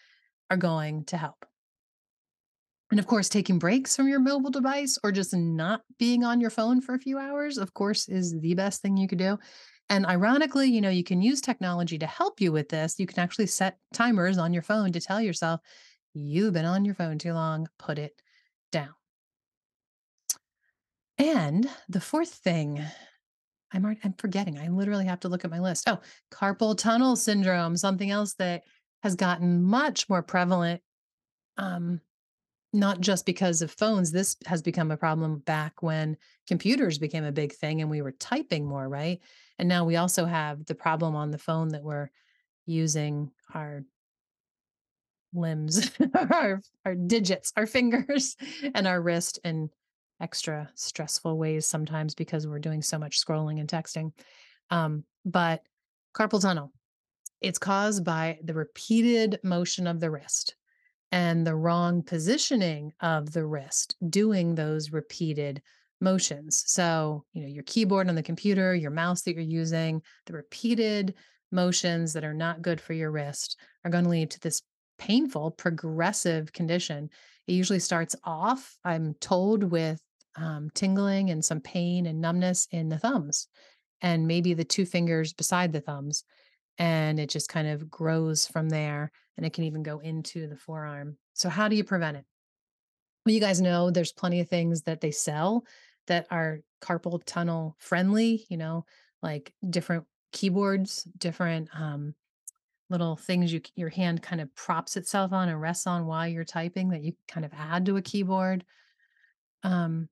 are 0.50 0.56
going 0.56 1.04
to 1.06 1.16
help. 1.16 1.46
And 2.90 3.00
of 3.00 3.06
course, 3.06 3.28
taking 3.28 3.58
breaks 3.58 3.96
from 3.96 4.08
your 4.08 4.20
mobile 4.20 4.50
device 4.50 4.96
or 5.02 5.10
just 5.10 5.34
not 5.34 5.82
being 5.98 6.22
on 6.24 6.40
your 6.40 6.50
phone 6.50 6.80
for 6.80 6.94
a 6.94 7.00
few 7.00 7.18
hours, 7.18 7.58
of 7.58 7.74
course, 7.74 8.08
is 8.08 8.38
the 8.40 8.54
best 8.54 8.80
thing 8.80 8.96
you 8.96 9.08
could 9.08 9.18
do. 9.18 9.38
And 9.88 10.06
ironically, 10.06 10.68
you 10.68 10.80
know, 10.80 10.90
you 10.90 11.04
can 11.04 11.20
use 11.20 11.40
technology 11.40 11.98
to 11.98 12.06
help 12.06 12.40
you 12.40 12.52
with 12.52 12.68
this. 12.68 12.98
You 12.98 13.06
can 13.06 13.20
actually 13.20 13.46
set 13.46 13.78
timers 13.92 14.38
on 14.38 14.52
your 14.52 14.62
phone 14.62 14.92
to 14.92 15.00
tell 15.00 15.20
yourself, 15.20 15.60
you've 16.14 16.52
been 16.52 16.64
on 16.64 16.84
your 16.84 16.94
phone 16.94 17.18
too 17.18 17.32
long, 17.32 17.68
put 17.78 17.98
it 17.98 18.20
down. 18.72 18.94
And 21.18 21.68
the 21.88 22.00
fourth 22.00 22.30
thing, 22.30 22.84
I'm 23.72 23.96
I'm 24.04 24.14
forgetting. 24.18 24.58
I 24.58 24.68
literally 24.68 25.06
have 25.06 25.20
to 25.20 25.28
look 25.28 25.44
at 25.44 25.50
my 25.50 25.60
list. 25.60 25.88
Oh, 25.88 26.00
carpal 26.30 26.76
tunnel 26.76 27.16
syndrome, 27.16 27.76
something 27.76 28.10
else 28.10 28.34
that 28.34 28.62
has 29.02 29.14
gotten 29.14 29.62
much 29.62 30.08
more 30.08 30.22
prevalent. 30.22 30.82
Um, 31.56 32.00
not 32.76 33.00
just 33.00 33.24
because 33.24 33.62
of 33.62 33.70
phones. 33.70 34.12
This 34.12 34.36
has 34.46 34.62
become 34.62 34.90
a 34.90 34.96
problem 34.96 35.38
back 35.38 35.82
when 35.82 36.16
computers 36.46 36.98
became 36.98 37.24
a 37.24 37.32
big 37.32 37.52
thing 37.52 37.80
and 37.80 37.90
we 37.90 38.02
were 38.02 38.12
typing 38.12 38.66
more, 38.66 38.88
right? 38.88 39.18
And 39.58 39.68
now 39.68 39.84
we 39.84 39.96
also 39.96 40.26
have 40.26 40.64
the 40.66 40.74
problem 40.74 41.16
on 41.16 41.30
the 41.30 41.38
phone 41.38 41.68
that 41.68 41.82
we're 41.82 42.10
using 42.66 43.30
our 43.54 43.82
limbs, 45.32 45.90
our 46.30 46.60
our 46.84 46.94
digits, 46.94 47.52
our 47.56 47.66
fingers, 47.66 48.36
and 48.74 48.86
our 48.86 49.00
wrist 49.00 49.38
in 49.42 49.70
extra 50.20 50.70
stressful 50.74 51.36
ways 51.36 51.66
sometimes 51.66 52.14
because 52.14 52.46
we're 52.46 52.58
doing 52.58 52.82
so 52.82 52.98
much 52.98 53.24
scrolling 53.24 53.58
and 53.58 53.68
texting. 53.68 54.12
Um, 54.70 55.04
but 55.24 55.62
carpal 56.14 56.42
tunnel, 56.42 56.72
it's 57.40 57.58
caused 57.58 58.04
by 58.04 58.38
the 58.42 58.54
repeated 58.54 59.40
motion 59.42 59.86
of 59.86 60.00
the 60.00 60.10
wrist 60.10 60.56
and 61.12 61.46
the 61.46 61.54
wrong 61.54 62.02
positioning 62.02 62.92
of 63.00 63.32
the 63.32 63.44
wrist 63.44 63.96
doing 64.08 64.54
those 64.54 64.92
repeated 64.92 65.62
motions. 66.00 66.64
So, 66.66 67.24
you 67.32 67.42
know, 67.42 67.48
your 67.48 67.62
keyboard 67.62 68.08
on 68.08 68.14
the 68.14 68.22
computer, 68.22 68.74
your 68.74 68.90
mouse 68.90 69.22
that 69.22 69.34
you're 69.34 69.42
using, 69.42 70.02
the 70.26 70.34
repeated 70.34 71.14
motions 71.52 72.12
that 72.12 72.24
are 72.24 72.34
not 72.34 72.62
good 72.62 72.80
for 72.80 72.92
your 72.92 73.10
wrist 73.10 73.58
are 73.84 73.90
going 73.90 74.04
to 74.04 74.10
lead 74.10 74.30
to 74.32 74.40
this 74.40 74.62
painful 74.98 75.52
progressive 75.52 76.52
condition. 76.52 77.08
It 77.46 77.52
usually 77.52 77.78
starts 77.78 78.16
off, 78.24 78.76
I'm 78.84 79.14
told, 79.20 79.62
with 79.62 80.00
um, 80.36 80.70
tingling 80.74 81.30
and 81.30 81.44
some 81.44 81.60
pain 81.60 82.06
and 82.06 82.20
numbness 82.20 82.68
in 82.70 82.88
the 82.88 82.98
thumbs 82.98 83.48
and 84.02 84.26
maybe 84.26 84.52
the 84.54 84.64
two 84.64 84.84
fingers 84.84 85.32
beside 85.32 85.72
the 85.72 85.80
thumbs. 85.80 86.24
And 86.78 87.18
it 87.18 87.30
just 87.30 87.48
kind 87.48 87.68
of 87.68 87.90
grows 87.90 88.46
from 88.46 88.68
there 88.68 89.10
and 89.36 89.44
it 89.44 89.52
can 89.52 89.64
even 89.64 89.82
go 89.82 89.98
into 89.98 90.46
the 90.46 90.56
forearm. 90.56 91.16
So, 91.34 91.48
how 91.48 91.68
do 91.68 91.76
you 91.76 91.84
prevent 91.84 92.16
it? 92.16 92.24
Well, 93.24 93.34
you 93.34 93.40
guys 93.40 93.60
know 93.60 93.90
there's 93.90 94.12
plenty 94.12 94.40
of 94.40 94.48
things 94.48 94.82
that 94.82 95.00
they 95.00 95.10
sell 95.10 95.64
that 96.06 96.26
are 96.30 96.60
carpal 96.80 97.20
tunnel 97.24 97.76
friendly, 97.78 98.46
you 98.48 98.56
know, 98.56 98.84
like 99.22 99.52
different 99.68 100.04
keyboards, 100.32 101.02
different 101.18 101.68
um, 101.74 102.14
little 102.90 103.16
things 103.16 103.52
you 103.52 103.60
your 103.74 103.88
hand 103.88 104.22
kind 104.22 104.40
of 104.40 104.54
props 104.54 104.96
itself 104.96 105.32
on 105.32 105.48
and 105.48 105.60
rests 105.60 105.86
on 105.86 106.06
while 106.06 106.28
you're 106.28 106.44
typing 106.44 106.90
that 106.90 107.02
you 107.02 107.12
kind 107.26 107.44
of 107.44 107.52
add 107.54 107.86
to 107.86 107.96
a 107.96 108.02
keyboard. 108.02 108.64
Um, 109.62 110.08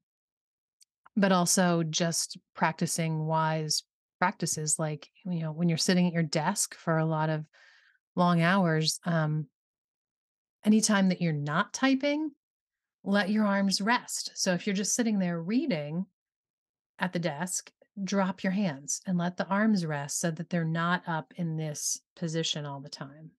but 1.17 1.31
also 1.31 1.85
just 1.85 2.37
practicing 2.57 3.25
wise 3.25 3.85
practices 4.19 4.79
like 4.79 5.09
you 5.27 5.41
know 5.41 5.53
when 5.53 5.69
you're 5.69 5.79
sitting 5.79 6.07
at 6.07 6.13
your 6.13 6.23
desk 6.23 6.75
for 6.75 6.99
a 6.99 7.05
lot 7.05 7.31
of 7.31 7.47
long 8.17 8.43
hours 8.43 9.01
um 9.05 9.47
anytime 10.65 11.09
that 11.09 11.21
you're 11.21 11.33
not 11.33 11.73
typing 11.73 12.31
let 13.03 13.31
your 13.31 13.45
arms 13.45 13.81
rest 13.81 14.31
so 14.35 14.53
if 14.53 14.67
you're 14.67 14.75
just 14.75 14.95
sitting 14.95 15.19
there 15.19 15.41
reading 15.41 16.07
at 16.99 17.13
the 17.13 17.19
desk 17.19 17.71
drop 18.03 18.43
your 18.43 18.53
hands 18.53 19.01
and 19.07 19.19
let 19.19 19.37
the 19.37 19.47
arms 19.47 19.87
rest 19.87 20.19
so 20.21 20.31
that 20.33 20.51
they're 20.51 20.65
not 20.65 21.03
up 21.07 21.33
in 21.37 21.57
this 21.57 22.01
position 22.17 22.67
all 22.67 22.81
the 22.81 22.89
time. 22.89 23.31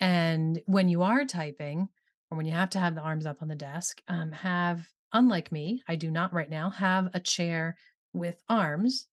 And 0.00 0.60
when 0.66 0.88
you 0.88 1.02
are 1.02 1.24
typing, 1.24 1.88
or 2.30 2.36
when 2.36 2.46
you 2.46 2.52
have 2.52 2.70
to 2.70 2.78
have 2.78 2.94
the 2.94 3.00
arms 3.00 3.26
up 3.26 3.38
on 3.42 3.48
the 3.48 3.54
desk, 3.54 4.02
um, 4.08 4.32
have, 4.32 4.86
unlike 5.12 5.50
me, 5.50 5.82
I 5.88 5.96
do 5.96 6.10
not 6.10 6.32
right 6.32 6.50
now, 6.50 6.70
have 6.70 7.08
a 7.14 7.20
chair 7.20 7.76
with 8.12 8.40
arms, 8.48 9.06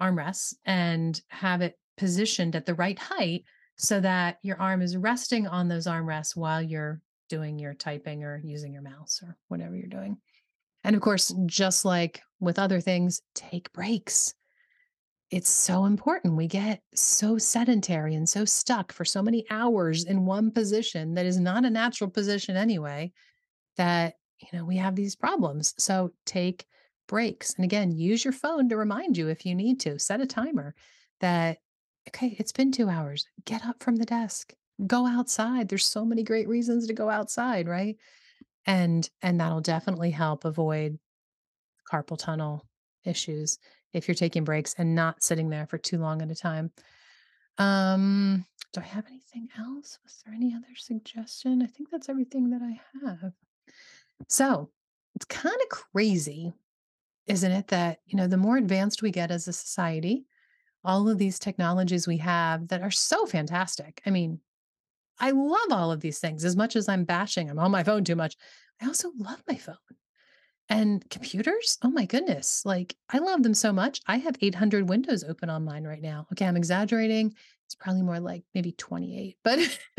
armrests, 0.00 0.54
and 0.64 1.20
have 1.28 1.60
it 1.60 1.78
positioned 1.96 2.54
at 2.54 2.66
the 2.66 2.74
right 2.74 2.98
height 2.98 3.44
so 3.76 4.00
that 4.00 4.38
your 4.42 4.60
arm 4.60 4.82
is 4.82 4.96
resting 4.96 5.46
on 5.46 5.68
those 5.68 5.86
armrests 5.86 6.34
while 6.36 6.62
you're 6.62 7.00
doing 7.28 7.58
your 7.58 7.74
typing 7.74 8.24
or 8.24 8.40
using 8.44 8.72
your 8.72 8.82
mouse 8.82 9.20
or 9.22 9.36
whatever 9.48 9.76
you're 9.76 9.88
doing. 9.88 10.16
And 10.84 10.94
of 10.94 11.02
course, 11.02 11.34
just 11.46 11.84
like 11.84 12.22
with 12.40 12.58
other 12.58 12.80
things, 12.80 13.20
take 13.34 13.72
breaks. 13.72 14.34
It's 15.30 15.50
so 15.50 15.86
important. 15.86 16.36
We 16.36 16.46
get 16.46 16.80
so 16.94 17.36
sedentary 17.36 18.14
and 18.14 18.28
so 18.28 18.44
stuck 18.44 18.92
for 18.92 19.04
so 19.04 19.22
many 19.22 19.44
hours 19.50 20.04
in 20.04 20.24
one 20.24 20.52
position 20.52 21.14
that 21.14 21.26
is 21.26 21.40
not 21.40 21.64
a 21.64 21.70
natural 21.70 22.08
position 22.08 22.56
anyway 22.56 23.12
that 23.76 24.14
you 24.38 24.56
know 24.56 24.64
we 24.64 24.76
have 24.76 24.94
these 24.94 25.16
problems. 25.16 25.74
So 25.78 26.12
take 26.24 26.64
breaks. 27.08 27.54
And 27.54 27.64
again, 27.64 27.90
use 27.90 28.24
your 28.24 28.32
phone 28.32 28.68
to 28.68 28.76
remind 28.76 29.16
you 29.16 29.28
if 29.28 29.44
you 29.44 29.54
need 29.54 29.80
to. 29.80 29.98
Set 29.98 30.20
a 30.20 30.26
timer 30.26 30.74
that 31.20 31.58
okay, 32.08 32.36
it's 32.38 32.52
been 32.52 32.72
2 32.72 32.88
hours. 32.88 33.26
Get 33.44 33.64
up 33.64 33.82
from 33.82 33.96
the 33.96 34.04
desk. 34.04 34.54
Go 34.86 35.06
outside. 35.06 35.68
There's 35.68 35.86
so 35.86 36.04
many 36.04 36.22
great 36.22 36.48
reasons 36.48 36.86
to 36.86 36.92
go 36.92 37.08
outside, 37.08 37.68
right? 37.68 37.96
And 38.66 39.08
and 39.22 39.40
that'll 39.40 39.60
definitely 39.60 40.10
help 40.10 40.44
avoid 40.44 40.98
carpal 41.90 42.18
tunnel 42.18 42.66
issues 43.04 43.58
if 43.92 44.08
you're 44.08 44.14
taking 44.14 44.44
breaks 44.44 44.74
and 44.76 44.94
not 44.94 45.22
sitting 45.22 45.48
there 45.48 45.66
for 45.66 45.78
too 45.78 45.98
long 45.98 46.20
at 46.20 46.30
a 46.30 46.34
time. 46.34 46.72
Um, 47.58 48.44
do 48.72 48.80
I 48.80 48.84
have 48.84 49.06
anything 49.06 49.48
else? 49.58 49.98
Was 50.04 50.22
there 50.24 50.34
any 50.34 50.54
other 50.54 50.74
suggestion? 50.76 51.62
I 51.62 51.66
think 51.66 51.90
that's 51.90 52.08
everything 52.08 52.50
that 52.50 52.60
I 52.62 52.80
have. 53.06 53.32
So 54.28 54.70
it's 55.14 55.24
kind 55.24 55.56
of 55.62 55.68
crazy, 55.68 56.52
isn't 57.26 57.50
it? 57.50 57.68
That, 57.68 58.00
you 58.04 58.16
know, 58.16 58.26
the 58.26 58.36
more 58.36 58.56
advanced 58.56 59.02
we 59.02 59.10
get 59.10 59.30
as 59.30 59.48
a 59.48 59.52
society, 59.52 60.26
all 60.86 61.08
of 61.08 61.18
these 61.18 61.38
technologies 61.38 62.06
we 62.06 62.18
have 62.18 62.68
that 62.68 62.82
are 62.82 62.90
so 62.90 63.26
fantastic. 63.26 64.00
I 64.06 64.10
mean, 64.10 64.40
I 65.18 65.32
love 65.32 65.72
all 65.72 65.90
of 65.90 66.00
these 66.00 66.18
things 66.18 66.44
as 66.44 66.56
much 66.56 66.76
as 66.76 66.88
I'm 66.88 67.04
bashing. 67.04 67.50
I'm 67.50 67.58
on 67.58 67.70
my 67.70 67.82
phone 67.82 68.04
too 68.04 68.16
much. 68.16 68.36
I 68.80 68.86
also 68.86 69.10
love 69.18 69.42
my 69.48 69.56
phone. 69.56 69.76
And 70.68 71.08
computers? 71.10 71.78
Oh 71.82 71.90
my 71.90 72.06
goodness. 72.06 72.62
Like, 72.64 72.96
I 73.08 73.18
love 73.18 73.42
them 73.42 73.54
so 73.54 73.72
much. 73.72 74.00
I 74.06 74.18
have 74.18 74.36
800 74.40 74.88
windows 74.88 75.24
open 75.24 75.48
on 75.48 75.64
mine 75.64 75.84
right 75.84 76.02
now. 76.02 76.26
Okay, 76.32 76.46
I'm 76.46 76.56
exaggerating. 76.56 77.34
It's 77.66 77.74
probably 77.74 78.02
more 78.02 78.20
like 78.20 78.44
maybe 78.54 78.72
28. 78.72 79.36
But 79.44 79.58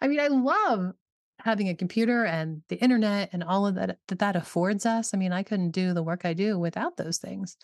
I 0.00 0.08
mean, 0.08 0.20
I 0.20 0.28
love 0.28 0.92
having 1.40 1.68
a 1.68 1.74
computer 1.74 2.24
and 2.24 2.62
the 2.68 2.76
internet 2.76 3.30
and 3.32 3.44
all 3.44 3.66
of 3.66 3.76
that 3.76 3.98
that 4.08 4.18
that 4.18 4.36
affords 4.36 4.86
us. 4.86 5.12
I 5.12 5.18
mean, 5.18 5.32
I 5.32 5.42
couldn't 5.42 5.70
do 5.70 5.92
the 5.92 6.02
work 6.02 6.24
I 6.24 6.32
do 6.32 6.58
without 6.58 6.96
those 6.96 7.18
things. 7.18 7.56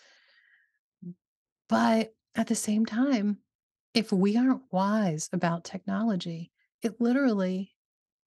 But 1.67 2.13
at 2.35 2.47
the 2.47 2.55
same 2.55 2.85
time, 2.85 3.37
if 3.93 4.11
we 4.11 4.37
aren't 4.37 4.63
wise 4.71 5.29
about 5.31 5.63
technology, 5.63 6.51
it 6.81 6.99
literally 6.99 7.75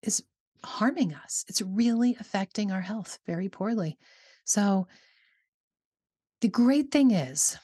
is 0.03 0.23
harming 0.65 1.15
us. 1.15 1.45
It's 1.49 1.63
really 1.63 2.17
affecting 2.21 2.71
our 2.71 2.81
health 2.81 3.19
very 3.27 3.49
poorly. 3.49 3.99
So, 4.45 4.87
the 6.41 6.49
great 6.49 6.91
thing 6.93 7.11
is, 7.11 7.57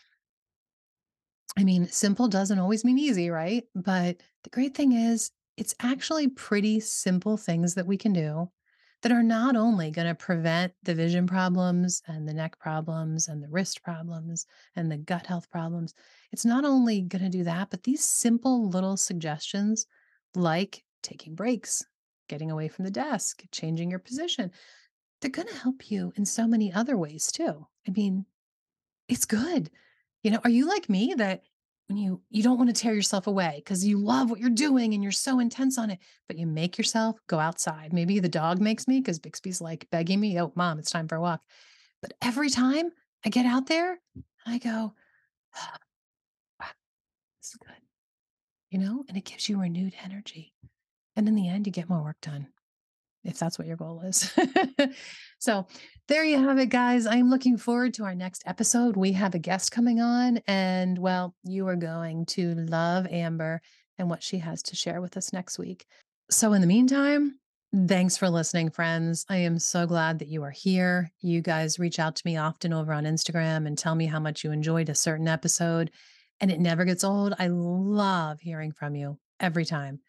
I 1.56 1.64
mean, 1.64 1.86
simple 1.88 2.28
doesn't 2.28 2.58
always 2.58 2.84
mean 2.84 2.98
easy, 2.98 3.30
right? 3.30 3.64
But 3.74 4.18
the 4.42 4.50
great 4.50 4.74
thing 4.74 4.92
is, 4.92 5.30
it's 5.56 5.74
actually 5.80 6.28
pretty 6.28 6.80
simple 6.80 7.36
things 7.36 7.74
that 7.74 7.86
we 7.86 7.98
can 7.98 8.12
do 8.12 8.50
that 9.02 9.12
are 9.12 9.22
not 9.22 9.56
only 9.56 9.90
going 9.90 10.06
to 10.06 10.14
prevent 10.14 10.72
the 10.84 10.94
vision 10.94 11.26
problems 11.26 12.02
and 12.06 12.26
the 12.26 12.32
neck 12.32 12.58
problems 12.58 13.28
and 13.28 13.42
the 13.42 13.48
wrist 13.48 13.82
problems 13.82 14.46
and 14.76 14.90
the 14.90 14.96
gut 14.96 15.26
health 15.26 15.50
problems. 15.50 15.92
It's 16.30 16.44
not 16.44 16.64
only 16.64 17.02
going 17.02 17.24
to 17.24 17.28
do 17.28 17.44
that, 17.44 17.70
but 17.70 17.82
these 17.82 18.04
simple 18.04 18.68
little 18.68 18.96
suggestions 18.96 19.86
like 20.34 20.84
taking 21.02 21.34
breaks, 21.34 21.84
getting 22.28 22.50
away 22.50 22.68
from 22.68 22.84
the 22.84 22.90
desk, 22.90 23.42
changing 23.50 23.90
your 23.90 23.98
position, 23.98 24.50
they're 25.20 25.30
going 25.30 25.48
to 25.48 25.54
help 25.54 25.90
you 25.90 26.12
in 26.16 26.24
so 26.24 26.46
many 26.46 26.72
other 26.72 26.96
ways 26.96 27.30
too. 27.32 27.66
I 27.86 27.90
mean, 27.90 28.24
it's 29.08 29.24
good. 29.24 29.70
You 30.22 30.30
know, 30.30 30.40
are 30.44 30.50
you 30.50 30.68
like 30.68 30.88
me 30.88 31.14
that 31.16 31.42
when 31.88 31.96
you 31.98 32.20
you 32.30 32.42
don't 32.42 32.58
want 32.58 32.74
to 32.74 32.80
tear 32.80 32.94
yourself 32.94 33.26
away 33.26 33.54
because 33.56 33.84
you 33.84 33.98
love 33.98 34.30
what 34.30 34.40
you're 34.40 34.50
doing 34.50 34.94
and 34.94 35.02
you're 35.02 35.12
so 35.12 35.38
intense 35.40 35.78
on 35.78 35.90
it, 35.90 35.98
but 36.28 36.38
you 36.38 36.46
make 36.46 36.78
yourself 36.78 37.18
go 37.26 37.38
outside. 37.38 37.92
Maybe 37.92 38.18
the 38.18 38.28
dog 38.28 38.60
makes 38.60 38.88
me 38.88 39.00
because 39.00 39.18
Bixby's 39.18 39.60
like 39.60 39.88
begging 39.90 40.20
me, 40.20 40.40
"Oh, 40.40 40.52
mom, 40.54 40.78
it's 40.78 40.90
time 40.90 41.08
for 41.08 41.16
a 41.16 41.20
walk." 41.20 41.42
But 42.00 42.14
every 42.22 42.50
time 42.50 42.90
I 43.24 43.28
get 43.30 43.46
out 43.46 43.66
there, 43.66 43.98
I 44.46 44.58
go, 44.58 44.94
"Ah, 46.60 46.72
"This 47.40 47.50
is 47.50 47.56
good," 47.56 47.82
you 48.70 48.78
know, 48.78 49.04
and 49.08 49.16
it 49.16 49.24
gives 49.24 49.48
you 49.48 49.60
renewed 49.60 49.94
energy. 50.02 50.54
And 51.16 51.28
in 51.28 51.34
the 51.34 51.48
end, 51.48 51.66
you 51.66 51.72
get 51.72 51.88
more 51.90 52.02
work 52.02 52.20
done 52.22 52.48
if 53.24 53.38
that's 53.38 53.58
what 53.58 53.68
your 53.68 53.76
goal 53.76 54.00
is. 54.02 54.32
so, 55.38 55.66
there 56.08 56.24
you 56.24 56.42
have 56.42 56.58
it, 56.58 56.68
guys. 56.68 57.06
I'm 57.06 57.30
looking 57.30 57.56
forward 57.56 57.94
to 57.94 58.04
our 58.04 58.14
next 58.14 58.42
episode. 58.44 58.96
We 58.96 59.12
have 59.12 59.34
a 59.34 59.38
guest 59.38 59.70
coming 59.70 60.00
on, 60.00 60.40
and 60.46 60.98
well, 60.98 61.34
you 61.44 61.68
are 61.68 61.76
going 61.76 62.26
to 62.26 62.54
love 62.54 63.06
Amber 63.06 63.62
and 63.98 64.10
what 64.10 64.22
she 64.22 64.38
has 64.38 64.62
to 64.64 64.76
share 64.76 65.00
with 65.00 65.16
us 65.16 65.32
next 65.32 65.58
week. 65.58 65.86
So, 66.30 66.52
in 66.52 66.60
the 66.60 66.66
meantime, 66.66 67.38
thanks 67.86 68.16
for 68.16 68.28
listening, 68.28 68.70
friends. 68.70 69.24
I 69.28 69.38
am 69.38 69.58
so 69.58 69.86
glad 69.86 70.18
that 70.18 70.28
you 70.28 70.42
are 70.42 70.50
here. 70.50 71.12
You 71.20 71.40
guys 71.40 71.78
reach 71.78 71.98
out 71.98 72.16
to 72.16 72.22
me 72.24 72.36
often 72.36 72.72
over 72.72 72.92
on 72.92 73.04
Instagram 73.04 73.66
and 73.66 73.78
tell 73.78 73.94
me 73.94 74.06
how 74.06 74.18
much 74.18 74.42
you 74.42 74.50
enjoyed 74.50 74.88
a 74.88 74.94
certain 74.94 75.28
episode, 75.28 75.92
and 76.40 76.50
it 76.50 76.60
never 76.60 76.84
gets 76.84 77.04
old. 77.04 77.34
I 77.38 77.46
love 77.46 78.40
hearing 78.40 78.72
from 78.72 78.96
you 78.96 79.18
every 79.38 79.64
time. 79.64 80.00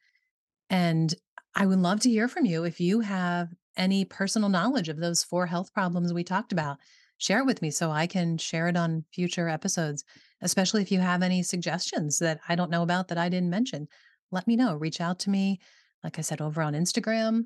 And 0.70 1.14
I 1.56 1.66
would 1.66 1.80
love 1.80 2.00
to 2.02 2.10
hear 2.10 2.28
from 2.28 2.46
you 2.46 2.64
if 2.64 2.80
you 2.80 3.02
have 3.02 3.50
any 3.78 4.06
personal 4.06 4.50
knowledge 4.50 4.90
of 4.90 4.98
those 4.98 5.24
four 5.24 5.46
health 5.46 5.74
problems 5.74 6.14
we 6.14 6.24
talked 6.24 6.52
about. 6.52 6.78
Share 7.18 7.40
it 7.40 7.46
with 7.46 7.62
me 7.62 7.72
so 7.72 7.92
I 7.92 8.08
can 8.08 8.38
share 8.38 8.68
it 8.68 8.76
on 8.76 9.06
future 9.14 9.48
episodes, 9.48 10.04
especially 10.42 10.82
if 10.82 10.92
you 10.92 11.00
have 11.00 11.22
any 11.22 11.44
suggestions 11.44 12.20
that 12.20 12.40
I 12.50 12.56
don't 12.56 12.72
know 12.72 12.84
about 12.84 13.08
that 13.08 13.18
I 13.18 13.30
didn't 13.30 13.50
mention. 13.50 13.88
Let 14.32 14.48
me 14.48 14.56
know. 14.56 14.76
Reach 14.76 15.00
out 15.00 15.20
to 15.20 15.30
me, 15.30 15.60
like 16.04 16.18
I 16.18 16.22
said, 16.22 16.42
over 16.42 16.62
on 16.62 16.74
Instagram 16.74 17.46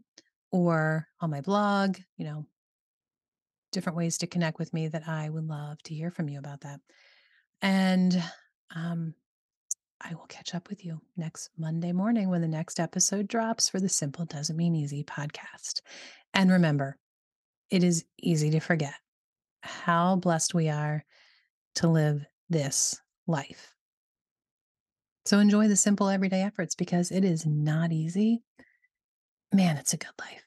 or 0.51 1.07
on 1.19 1.29
my 1.29 1.41
blog, 1.41 1.97
you 2.15 2.25
know, 2.25 2.45
different 3.71 3.97
ways 3.97 4.17
to 4.19 4.27
connect 4.27 4.57
with 4.57 4.73
me 4.73 4.87
that 4.87 5.07
I 5.07 5.29
would 5.29 5.45
love 5.45 5.81
to 5.83 5.93
hear 5.93 6.11
from 6.11 6.29
you 6.29 6.39
about 6.39 6.61
that. 6.61 6.79
And 7.61 8.23
um, 8.73 9.13
I 10.01 10.13
will 10.13 10.25
catch 10.27 10.53
up 10.53 10.69
with 10.69 10.85
you 10.85 11.01
next 11.15 11.49
Monday 11.57 11.91
morning 11.91 12.29
when 12.29 12.41
the 12.41 12.47
next 12.47 12.79
episode 12.79 13.27
drops 13.27 13.67
for 13.67 13.79
the 13.79 13.89
Simple 13.89 14.25
Doesn't 14.25 14.55
Mean 14.55 14.75
Easy 14.75 15.03
podcast. 15.03 15.81
And 16.33 16.51
remember, 16.51 16.97
it 17.69 17.83
is 17.83 18.05
easy 18.17 18.51
to 18.51 18.59
forget 18.59 18.93
how 19.61 20.15
blessed 20.15 20.53
we 20.53 20.69
are 20.69 21.03
to 21.75 21.87
live 21.87 22.25
this 22.49 22.99
life. 23.25 23.73
So 25.25 25.39
enjoy 25.39 25.67
the 25.67 25.75
simple 25.75 26.07
everyday 26.09 26.41
efforts 26.41 26.75
because 26.75 27.11
it 27.11 27.25
is 27.25 27.45
not 27.45 27.91
easy. 27.91 28.43
Man, 29.53 29.77
it's 29.77 29.93
a 29.93 29.97
good 29.97 30.13
life. 30.19 30.46